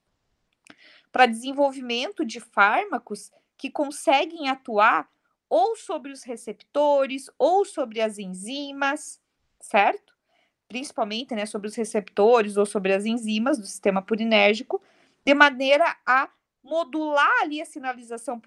para 1.12 1.26
desenvolvimento 1.26 2.24
de 2.24 2.40
fármacos 2.40 3.30
que 3.56 3.70
conseguem 3.70 4.48
atuar 4.48 5.08
ou 5.52 5.76
sobre 5.76 6.10
os 6.10 6.22
receptores 6.22 7.30
ou 7.38 7.62
sobre 7.66 8.00
as 8.00 8.18
enzimas, 8.18 9.20
certo? 9.60 10.14
Principalmente 10.66 11.34
né, 11.34 11.44
sobre 11.44 11.68
os 11.68 11.74
receptores 11.74 12.56
ou 12.56 12.64
sobre 12.64 12.90
as 12.90 13.04
enzimas 13.04 13.58
do 13.58 13.66
sistema 13.66 14.00
purinérgico, 14.00 14.80
de 15.22 15.34
maneira 15.34 15.84
a 16.06 16.30
modular 16.64 17.42
ali 17.42 17.60
a 17.60 17.66
sinalização 17.66 18.40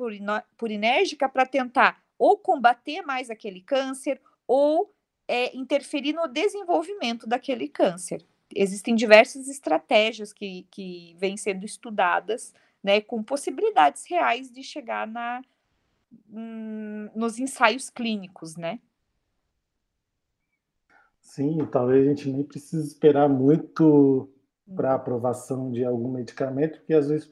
purinérgica 0.57 1.29
para 1.29 1.45
tentar 1.45 2.03
ou 2.17 2.39
combater 2.39 3.03
mais 3.03 3.29
aquele 3.29 3.61
câncer 3.61 4.19
ou 4.47 4.91
é, 5.27 5.55
interferir 5.55 6.13
no 6.13 6.27
desenvolvimento 6.27 7.27
daquele 7.27 7.67
câncer. 7.67 8.25
Existem 8.55 8.95
diversas 8.95 9.47
estratégias 9.47 10.33
que, 10.33 10.65
que 10.71 11.15
vêm 11.19 11.37
sendo 11.37 11.67
estudadas, 11.67 12.51
né, 12.83 12.99
com 12.99 13.21
possibilidades 13.21 14.09
reais 14.09 14.51
de 14.51 14.63
chegar 14.63 15.05
na, 15.05 15.43
hum, 16.29 17.09
nos 17.15 17.39
ensaios 17.39 17.89
clínicos, 17.89 18.55
né? 18.55 18.79
Sim, 21.21 21.65
talvez 21.71 22.05
a 22.05 22.09
gente 22.09 22.29
nem 22.29 22.43
precise 22.43 22.87
esperar 22.87 23.27
muito 23.27 24.29
para 24.75 24.91
hum. 24.91 24.95
aprovação 24.95 25.71
de 25.71 25.83
algum 25.83 26.11
medicamento, 26.11 26.79
porque 26.79 26.93
às 26.93 27.09
vezes 27.09 27.29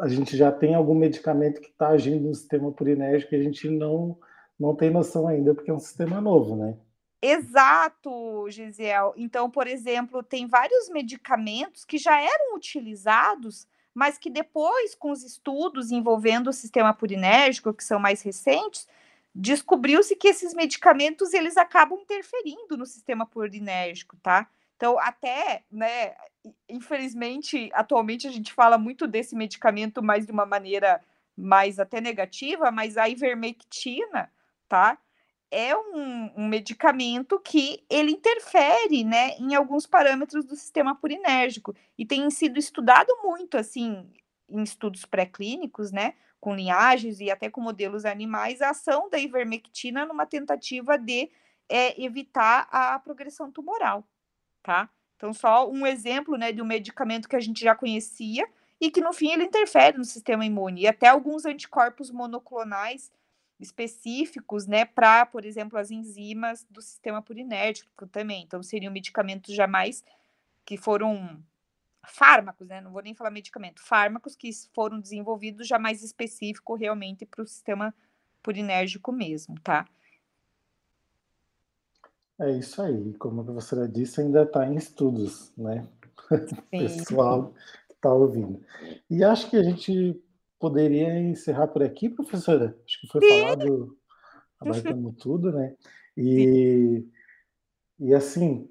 a 0.00 0.08
gente 0.08 0.36
já 0.36 0.52
tem 0.52 0.74
algum 0.74 0.94
medicamento 0.94 1.60
que 1.60 1.68
está 1.68 1.88
agindo 1.88 2.28
no 2.28 2.34
sistema 2.34 2.70
purinérgico 2.72 3.34
e 3.34 3.38
a 3.38 3.42
gente 3.42 3.68
não, 3.68 4.18
não 4.58 4.74
tem 4.74 4.90
noção 4.90 5.26
ainda, 5.26 5.54
porque 5.54 5.70
é 5.70 5.74
um 5.74 5.80
sistema 5.80 6.20
novo, 6.20 6.56
né? 6.56 6.76
Exato, 7.20 8.48
Gisele. 8.48 9.12
Então, 9.16 9.50
por 9.50 9.66
exemplo, 9.66 10.22
tem 10.22 10.46
vários 10.46 10.88
medicamentos 10.88 11.84
que 11.84 11.98
já 11.98 12.20
eram 12.20 12.54
utilizados, 12.54 13.66
mas 13.98 14.16
que 14.16 14.30
depois, 14.30 14.94
com 14.94 15.10
os 15.10 15.24
estudos 15.24 15.90
envolvendo 15.90 16.50
o 16.50 16.52
sistema 16.52 16.94
purinérgico, 16.94 17.74
que 17.74 17.82
são 17.82 17.98
mais 17.98 18.22
recentes, 18.22 18.86
descobriu-se 19.34 20.14
que 20.14 20.28
esses 20.28 20.54
medicamentos 20.54 21.34
eles 21.34 21.56
acabam 21.56 21.98
interferindo 21.98 22.76
no 22.76 22.86
sistema 22.86 23.26
purinérgico, 23.26 24.16
tá? 24.18 24.48
Então, 24.76 24.96
até, 25.00 25.64
né, 25.68 26.14
infelizmente, 26.68 27.68
atualmente 27.74 28.28
a 28.28 28.30
gente 28.30 28.52
fala 28.52 28.78
muito 28.78 29.04
desse 29.04 29.34
medicamento 29.34 30.00
mais 30.00 30.24
de 30.24 30.30
uma 30.30 30.46
maneira 30.46 31.02
mais 31.36 31.80
até 31.80 32.00
negativa, 32.00 32.70
mas 32.70 32.96
a 32.96 33.08
ivermectina, 33.08 34.30
tá? 34.68 34.96
É 35.50 35.74
um, 35.76 36.30
um 36.36 36.48
medicamento 36.48 37.40
que 37.40 37.82
ele 37.88 38.12
interfere, 38.12 39.02
né, 39.04 39.30
em 39.38 39.54
alguns 39.54 39.86
parâmetros 39.86 40.44
do 40.44 40.54
sistema 40.54 40.94
purinérgico 40.94 41.74
e 41.96 42.04
tem 42.04 42.28
sido 42.30 42.58
estudado 42.58 43.08
muito, 43.22 43.56
assim, 43.56 44.06
em 44.48 44.62
estudos 44.62 45.06
pré-clínicos, 45.06 45.90
né, 45.90 46.14
com 46.40 46.54
linhagens 46.54 47.20
e 47.20 47.30
até 47.30 47.50
com 47.50 47.60
modelos 47.62 48.04
animais, 48.04 48.60
a 48.60 48.70
ação 48.70 49.08
da 49.10 49.18
ivermectina 49.18 50.04
numa 50.06 50.26
tentativa 50.26 50.98
de 50.98 51.30
é, 51.68 52.00
evitar 52.02 52.68
a 52.70 52.98
progressão 52.98 53.50
tumoral 53.50 54.06
tá? 54.62 54.88
Então, 55.16 55.32
só 55.32 55.68
um 55.70 55.86
exemplo, 55.86 56.36
né, 56.36 56.52
de 56.52 56.62
um 56.62 56.66
medicamento 56.66 57.28
que 57.28 57.36
a 57.36 57.40
gente 57.40 57.60
já 57.60 57.74
conhecia 57.74 58.46
e 58.80 58.90
que, 58.90 59.00
no 59.00 59.12
fim, 59.12 59.32
ele 59.32 59.44
interfere 59.44 59.98
no 59.98 60.04
sistema 60.04 60.44
imune. 60.44 60.82
E 60.82 60.86
até 60.86 61.08
alguns 61.08 61.44
anticorpos 61.44 62.10
monoclonais 62.10 63.10
específicos, 63.58 64.66
né, 64.66 64.84
para, 64.84 65.26
por 65.26 65.44
exemplo, 65.44 65.78
as 65.78 65.90
enzimas 65.90 66.64
do 66.70 66.80
sistema 66.80 67.20
purinérgico 67.20 68.06
também. 68.06 68.42
Então, 68.42 68.62
seriam 68.62 68.92
medicamentos 68.92 69.54
jamais 69.54 70.04
que 70.64 70.76
foram 70.76 71.42
fármacos, 72.06 72.68
né? 72.68 72.80
Não 72.80 72.92
vou 72.92 73.02
nem 73.02 73.14
falar 73.14 73.30
medicamento, 73.30 73.82
fármacos 73.82 74.36
que 74.36 74.50
foram 74.74 75.00
desenvolvidos 75.00 75.66
já 75.66 75.78
mais 75.78 76.02
específico 76.02 76.74
realmente 76.74 77.26
para 77.26 77.42
o 77.42 77.46
sistema 77.46 77.94
purinérgico 78.42 79.12
mesmo, 79.12 79.58
tá? 79.60 79.86
É 82.38 82.50
isso 82.52 82.80
aí. 82.80 83.14
Como 83.14 83.40
a 83.40 83.44
professora 83.44 83.88
disse, 83.88 84.20
ainda 84.20 84.42
está 84.42 84.66
em 84.66 84.76
estudos, 84.76 85.52
né? 85.56 85.86
Pessoal 86.70 87.52
que 87.88 87.94
está 87.94 88.12
ouvindo. 88.12 88.64
E 89.10 89.24
acho 89.24 89.50
que 89.50 89.56
a 89.56 89.62
gente 89.62 90.22
poderia 90.58 91.18
encerrar 91.18 91.68
por 91.68 91.82
aqui, 91.82 92.08
professora. 92.08 92.76
Acho 92.84 93.00
que 93.00 93.08
foi 93.08 93.20
Sim. 93.20 93.40
falado, 93.40 93.96
abarcando 94.60 95.12
tudo, 95.12 95.52
né? 95.52 95.74
E, 96.16 97.06
e 98.00 98.14
assim, 98.14 98.68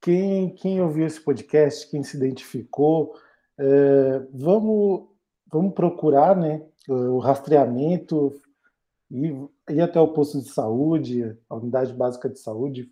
quem, 0.00 0.54
quem 0.54 0.80
ouviu 0.80 1.06
esse 1.06 1.20
podcast, 1.20 1.88
quem 1.90 2.02
se 2.02 2.16
identificou, 2.16 3.14
é, 3.58 4.26
vamos, 4.32 5.08
vamos 5.50 5.74
procurar 5.74 6.36
né, 6.36 6.64
o 6.88 7.18
rastreamento, 7.18 8.40
ir, 9.10 9.48
ir 9.70 9.80
até 9.80 10.00
o 10.00 10.12
posto 10.12 10.40
de 10.40 10.48
saúde, 10.48 11.36
a 11.48 11.56
unidade 11.56 11.92
básica 11.92 12.28
de 12.28 12.38
saúde, 12.38 12.90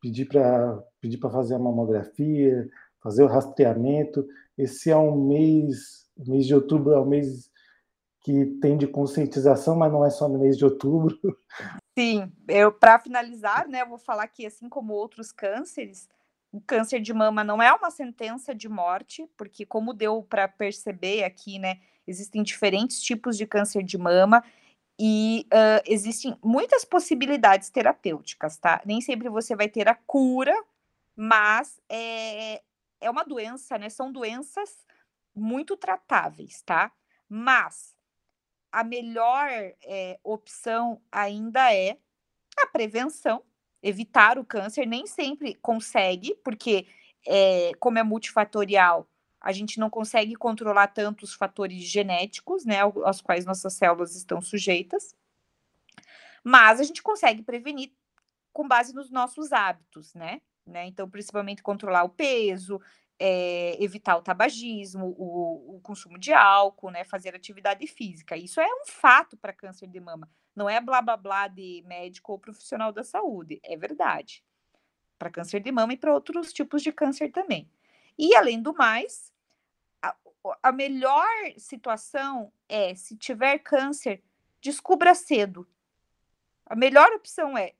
pedir 0.00 0.26
para 0.26 0.82
pedir 1.00 1.18
para 1.18 1.30
fazer 1.30 1.54
a 1.54 1.58
mamografia, 1.58 2.68
fazer 3.02 3.22
o 3.22 3.28
rastreamento. 3.28 4.26
Esse 4.56 4.90
é 4.90 4.96
um 4.96 5.26
mês, 5.26 6.06
mês 6.16 6.46
de 6.46 6.54
outubro 6.54 6.92
é 6.92 7.00
um 7.00 7.06
mês 7.06 7.50
que 8.24 8.46
tem 8.58 8.78
de 8.78 8.86
conscientização, 8.86 9.76
mas 9.76 9.92
não 9.92 10.02
é 10.02 10.08
só 10.08 10.26
no 10.26 10.38
mês 10.38 10.56
de 10.56 10.64
outubro. 10.64 11.16
Sim, 11.96 12.32
eu 12.48 12.72
para 12.72 12.98
finalizar, 12.98 13.68
né, 13.68 13.82
eu 13.82 13.88
vou 13.88 13.98
falar 13.98 14.26
que 14.28 14.46
assim 14.46 14.66
como 14.66 14.94
outros 14.94 15.30
cânceres, 15.30 16.08
o 16.50 16.58
câncer 16.60 17.00
de 17.00 17.12
mama 17.12 17.44
não 17.44 17.62
é 17.62 17.70
uma 17.72 17.90
sentença 17.90 18.54
de 18.54 18.66
morte, 18.66 19.28
porque 19.36 19.66
como 19.66 19.92
deu 19.92 20.22
para 20.22 20.48
perceber 20.48 21.22
aqui, 21.22 21.58
né, 21.58 21.80
existem 22.06 22.42
diferentes 22.42 23.02
tipos 23.02 23.36
de 23.36 23.46
câncer 23.46 23.82
de 23.82 23.98
mama 23.98 24.42
e 24.98 25.46
uh, 25.52 25.82
existem 25.84 26.34
muitas 26.42 26.84
possibilidades 26.84 27.68
terapêuticas, 27.68 28.56
tá? 28.56 28.80
Nem 28.86 29.00
sempre 29.00 29.28
você 29.28 29.54
vai 29.54 29.68
ter 29.68 29.88
a 29.88 29.94
cura, 29.94 30.54
mas 31.16 31.80
é, 31.88 32.62
é 33.00 33.10
uma 33.10 33.24
doença, 33.24 33.76
né? 33.76 33.88
São 33.88 34.12
doenças 34.12 34.86
muito 35.34 35.76
tratáveis, 35.76 36.62
tá? 36.62 36.92
Mas 37.28 37.92
a 38.74 38.82
melhor 38.82 39.48
é, 39.84 40.18
opção 40.24 41.00
ainda 41.12 41.72
é 41.72 41.96
a 42.58 42.66
prevenção, 42.66 43.40
evitar 43.80 44.36
o 44.36 44.44
câncer. 44.44 44.84
Nem 44.84 45.06
sempre 45.06 45.54
consegue, 45.54 46.34
porque 46.42 46.88
é, 47.24 47.70
como 47.78 48.00
é 48.00 48.02
multifatorial, 48.02 49.08
a 49.40 49.52
gente 49.52 49.78
não 49.78 49.88
consegue 49.88 50.34
controlar 50.34 50.88
tanto 50.88 51.22
os 51.22 51.34
fatores 51.34 51.84
genéticos, 51.84 52.64
né, 52.64 52.80
aos 52.80 53.20
quais 53.20 53.44
nossas 53.44 53.74
células 53.74 54.16
estão 54.16 54.40
sujeitas, 54.40 55.14
mas 56.42 56.80
a 56.80 56.82
gente 56.82 57.00
consegue 57.00 57.44
prevenir 57.44 57.92
com 58.52 58.66
base 58.66 58.92
nos 58.92 59.08
nossos 59.08 59.52
hábitos, 59.52 60.14
né? 60.14 60.40
né? 60.66 60.86
Então, 60.86 61.08
principalmente 61.08 61.62
controlar 61.62 62.02
o 62.02 62.08
peso, 62.08 62.80
é, 63.18 63.82
evitar 63.82 64.16
o 64.16 64.22
tabagismo, 64.22 65.14
o, 65.16 65.76
o, 65.76 65.80
consumo 65.80 66.18
de 66.18 66.32
álcool, 66.32 66.90
né, 66.90 67.04
fazer 67.04 67.34
atividade 67.34 67.86
física. 67.86 68.36
Isso 68.36 68.60
é 68.60 68.66
um 68.66 68.86
fato 68.86 69.36
para 69.36 69.52
câncer 69.52 69.86
de 69.86 70.00
mama. 70.00 70.28
Não 70.54 70.68
é 70.68 70.80
blá 70.80 71.00
blá 71.00 71.16
blá 71.16 71.48
de 71.48 71.82
médico 71.86 72.32
ou 72.32 72.38
profissional 72.38 72.92
da 72.92 73.02
saúde, 73.02 73.60
é 73.62 73.76
verdade. 73.76 74.44
Para 75.18 75.30
câncer 75.30 75.60
de 75.60 75.70
mama 75.70 75.92
e 75.92 75.96
para 75.96 76.12
outros 76.12 76.52
tipos 76.52 76.82
de 76.82 76.92
câncer 76.92 77.30
também. 77.30 77.70
E 78.18 78.34
além 78.34 78.60
do 78.60 78.74
mais, 78.74 79.32
a, 80.02 80.14
a 80.62 80.72
melhor 80.72 81.28
situação 81.56 82.52
é 82.68 82.94
se 82.94 83.16
tiver 83.16 83.58
câncer, 83.58 84.22
descubra 84.60 85.14
cedo. 85.14 85.68
A 86.66 86.74
melhor 86.74 87.12
opção 87.12 87.56
é 87.56 87.74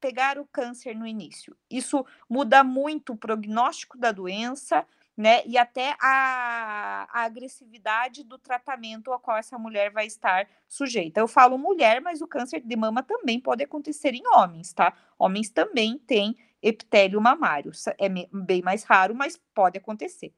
pegar 0.00 0.38
o 0.38 0.46
câncer 0.46 0.94
no 0.94 1.06
início. 1.06 1.56
Isso 1.70 2.04
muda 2.28 2.62
muito 2.62 3.12
o 3.12 3.16
prognóstico 3.16 3.98
da 3.98 4.12
doença, 4.12 4.86
né? 5.16 5.44
E 5.44 5.58
até 5.58 5.96
a, 6.00 7.08
a, 7.10 7.22
agressividade 7.24 8.22
do 8.22 8.38
tratamento 8.38 9.12
ao 9.12 9.18
qual 9.18 9.36
essa 9.36 9.58
mulher 9.58 9.90
vai 9.90 10.06
estar 10.06 10.48
sujeita. 10.68 11.20
Eu 11.20 11.26
falo 11.26 11.58
mulher, 11.58 12.00
mas 12.00 12.22
o 12.22 12.26
câncer 12.26 12.60
de 12.60 12.76
mama 12.76 13.02
também 13.02 13.40
pode 13.40 13.64
acontecer 13.64 14.14
em 14.14 14.22
homens, 14.28 14.72
tá? 14.72 14.96
Homens 15.18 15.50
também 15.50 15.98
têm 15.98 16.36
epitélio 16.62 17.20
mamário. 17.20 17.72
É 17.98 18.08
bem 18.08 18.62
mais 18.62 18.84
raro, 18.84 19.14
mas 19.14 19.36
pode 19.52 19.76
acontecer. 19.76 20.32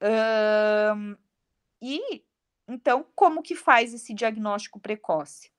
Um, 0.00 1.16
e 1.82 2.24
então, 2.68 3.04
como 3.16 3.42
que 3.42 3.56
faz 3.56 3.92
esse 3.92 4.14
diagnóstico 4.14 4.78
precoce? 4.78 5.50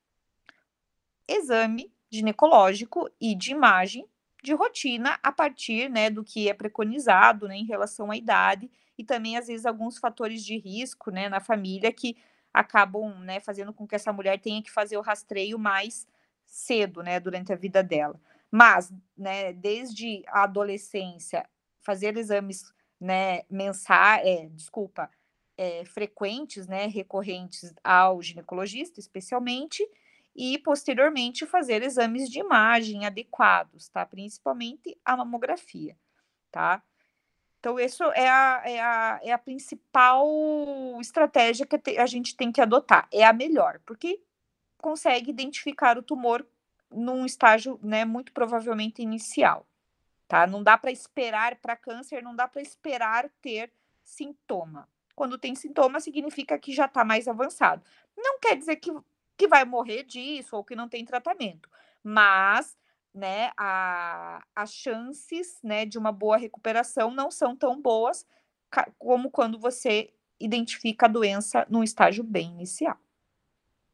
Exame 1.28 1.94
ginecológico 2.12 3.10
e 3.20 3.36
de 3.36 3.52
imagem 3.52 4.06
de 4.44 4.54
rotina 4.54 5.20
a 5.22 5.32
partir 5.32 5.90
né, 5.90 6.10
do 6.10 6.24
que 6.24 6.50
é 6.50 6.54
preconizado 6.54 7.48
né, 7.48 7.56
em 7.58 7.66
relação 7.66 8.12
à 8.12 8.18
idade 8.18 8.70
e 8.98 9.04
também, 9.04 9.38
às 9.38 9.48
vezes, 9.48 9.66
alguns 9.66 9.98
fatores 9.98 10.44
de 10.44 10.58
risco 10.58 11.12
né, 11.12 11.30
na 11.30 11.40
família 11.40 11.92
que 11.92 12.18
acabam 12.54 13.20
né, 13.22 13.40
fazendo 13.40 13.74
com 13.74 13.88
que 13.88 13.96
essa 13.96 14.12
mulher 14.12 14.40
tenha 14.40 14.62
que 14.62 14.72
fazer 14.72 14.98
o 14.98 15.02
rastreio 15.02 15.58
mais 15.58 16.08
cedo 16.46 17.02
né, 17.02 17.20
durante 17.20 17.54
a 17.54 17.56
vida 17.56 17.82
dela. 17.82 18.20
Mas, 18.52 18.92
né, 19.18 19.54
desde 19.54 20.24
a 20.28 20.44
adolescência, 20.44 21.48
fazer 21.82 22.18
exames 22.18 22.64
né, 23.00 23.44
mensais, 23.50 24.26
é, 24.26 24.48
desculpa, 24.50 25.10
é, 25.58 25.86
frequentes, 25.86 26.68
né, 26.68 26.88
recorrentes 26.88 27.74
ao 27.84 28.22
ginecologista, 28.22 29.00
especialmente, 29.00 29.88
e 30.36 30.58
posteriormente 30.60 31.46
fazer 31.46 31.84
exames 31.84 32.30
de 32.30 32.40
imagem 32.40 33.06
adequados, 33.06 33.90
tá? 33.90 34.06
Principalmente 34.06 34.98
a 35.04 35.18
mamografia, 35.18 35.98
tá? 36.52 36.82
Então, 37.60 37.80
isso 37.80 38.04
é 38.14 38.28
a, 38.28 38.62
é 38.66 38.82
a, 38.82 39.20
é 39.24 39.32
a 39.32 39.38
principal 39.38 40.28
estratégia 41.00 41.66
que 41.66 41.98
a 41.98 42.06
gente 42.08 42.36
tem 42.36 42.52
que 42.52 42.60
adotar, 42.60 43.08
é 43.12 43.24
a 43.24 43.32
melhor, 43.32 43.80
porque 43.86 44.20
consegue 44.80 45.30
identificar 45.30 45.98
o 45.98 46.02
tumor 46.02 46.46
num 46.90 47.26
estágio, 47.26 47.80
né, 47.84 48.04
muito 48.04 48.34
provavelmente 48.34 49.02
inicial, 49.02 49.66
tá? 50.28 50.48
Não 50.48 50.64
dá 50.64 50.78
para 50.78 50.92
esperar 50.92 51.56
para 51.58 51.76
câncer, 51.76 52.24
não 52.24 52.36
dá 52.36 52.48
para 52.48 52.62
esperar 52.62 53.30
ter 53.42 53.72
sintoma. 54.04 54.90
Quando 55.16 55.38
tem 55.38 55.54
sintoma, 55.54 56.00
significa 56.00 56.58
que 56.58 56.74
já 56.74 56.86
está 56.86 57.06
mais 57.06 57.28
avançado. 57.28 57.84
Não 58.18 58.40
quer 58.40 58.58
dizer 58.58 58.78
que 58.78 58.92
que 59.42 59.48
vai 59.48 59.66
morrer 59.66 60.04
disso 60.04 60.56
ou 60.56 60.64
que 60.64 60.76
não 60.76 60.88
tem 60.88 61.04
tratamento. 61.04 61.68
Mas, 62.04 62.78
né, 63.12 63.50
a, 63.58 64.44
as 64.56 64.72
chances, 64.72 65.58
né, 65.64 65.84
de 65.84 65.98
uma 65.98 66.12
boa 66.12 66.38
recuperação 66.38 67.10
não 67.10 67.32
são 67.32 67.56
tão 67.56 67.82
boas 67.82 68.24
como 69.00 69.32
quando 69.32 69.58
você 69.58 70.14
identifica 70.40 71.08
a 71.08 71.10
doença 71.10 71.66
num 71.68 71.84
estágio 71.84 72.24
bem 72.24 72.52
inicial. 72.52 73.00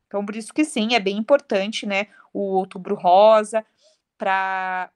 Então, 0.06 0.26
por 0.26 0.36
isso 0.36 0.54
que 0.54 0.66
sim, 0.66 0.94
é 0.94 1.00
bem 1.00 1.18
importante, 1.18 1.86
né, 1.86 2.08
o 2.34 2.42
outubro 2.42 2.96
rosa 2.96 3.66
para 4.18 4.92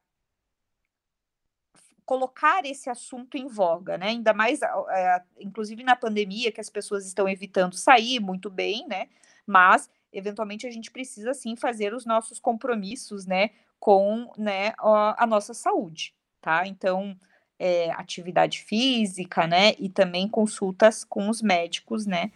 colocar 2.06 2.66
esse 2.66 2.90
assunto 2.90 3.38
em 3.38 3.48
voga, 3.48 3.98
né? 3.98 4.08
Ainda 4.08 4.34
mais, 4.34 4.60
é, 4.62 5.24
inclusive 5.40 5.82
na 5.82 5.96
pandemia, 5.96 6.52
que 6.52 6.60
as 6.60 6.70
pessoas 6.70 7.06
estão 7.06 7.30
evitando 7.30 7.78
sair 7.78 8.20
muito 8.20 8.50
bem, 8.50 8.86
né? 8.86 9.08
Mas 9.48 9.90
eventualmente 10.12 10.68
a 10.68 10.72
gente 10.72 10.92
precisa 10.92 11.34
sim 11.34 11.56
fazer 11.56 11.94
os 11.94 12.06
nossos 12.06 12.40
compromissos, 12.40 13.26
né, 13.26 13.52
com 13.80 14.32
né, 14.38 14.74
a, 14.80 15.26
nossa 15.28 15.54
saúde, 15.54 16.14
tá? 16.40 16.68
Então, 16.68 17.16
é, 17.58 17.92
atividade 17.92 18.62
física, 18.62 19.48
né, 19.48 19.74
e 19.80 19.90
também 19.90 20.28
consultas 20.28 21.04
com 21.04 21.30
os 21.30 21.42
médicos, 21.42 22.06
né, 22.06 22.32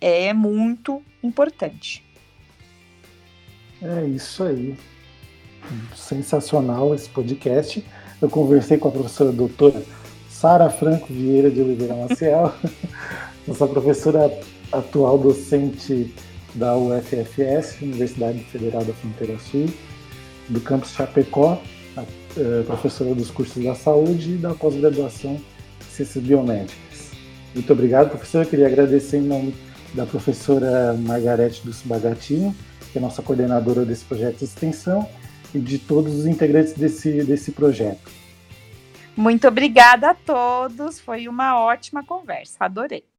é 0.00 0.32
muito 0.32 1.02
importante. 1.22 2.04
É 3.80 4.04
isso 4.04 4.44
aí. 4.44 4.76
Sensacional 5.94 6.94
esse 6.94 7.08
podcast. 7.08 7.84
Eu 8.20 8.28
conversei 8.28 8.78
com 8.78 8.88
a 8.88 8.92
professora 8.92 9.32
doutora 9.32 9.82
Sara 10.28 10.70
Franco 10.70 11.06
Vieira 11.12 11.50
de 11.50 11.60
Oliveira 11.60 11.94
Maciel, 11.94 12.52
nossa 13.46 13.66
professora 13.66 14.30
atual 14.72 15.18
docente 15.18 16.12
da 16.54 16.76
UFFS, 16.76 17.80
Universidade 17.80 18.40
Federal 18.44 18.84
da 18.84 18.92
Fronteira 18.92 19.38
Sul, 19.38 19.66
do 20.48 20.60
campus 20.60 20.92
Chapecó, 20.92 21.60
a, 21.96 22.04
eh, 22.36 22.62
professora 22.66 23.14
dos 23.14 23.30
cursos 23.30 23.62
da 23.62 23.74
saúde 23.74 24.34
e 24.34 24.36
da 24.36 24.54
pós-graduação 24.54 25.40
Ciências 25.90 26.22
Biomédicas. 26.24 27.10
Muito 27.54 27.72
obrigado, 27.72 28.10
professora. 28.10 28.44
Eu 28.44 28.50
queria 28.50 28.66
agradecer 28.66 29.18
em 29.18 29.22
nome 29.22 29.54
da 29.94 30.06
professora 30.06 30.94
Margarete 30.94 31.62
do 31.64 31.72
Bagatino, 31.84 32.54
que 32.90 32.98
é 32.98 33.00
nossa 33.00 33.22
coordenadora 33.22 33.84
desse 33.84 34.04
projeto 34.04 34.38
de 34.38 34.44
extensão, 34.44 35.08
e 35.54 35.58
de 35.58 35.78
todos 35.78 36.14
os 36.14 36.26
integrantes 36.26 36.72
desse, 36.72 37.22
desse 37.24 37.52
projeto. 37.52 38.10
Muito 39.14 39.46
obrigada 39.46 40.10
a 40.10 40.14
todos, 40.14 40.98
foi 40.98 41.28
uma 41.28 41.60
ótima 41.60 42.02
conversa, 42.02 42.56
adorei. 42.60 43.04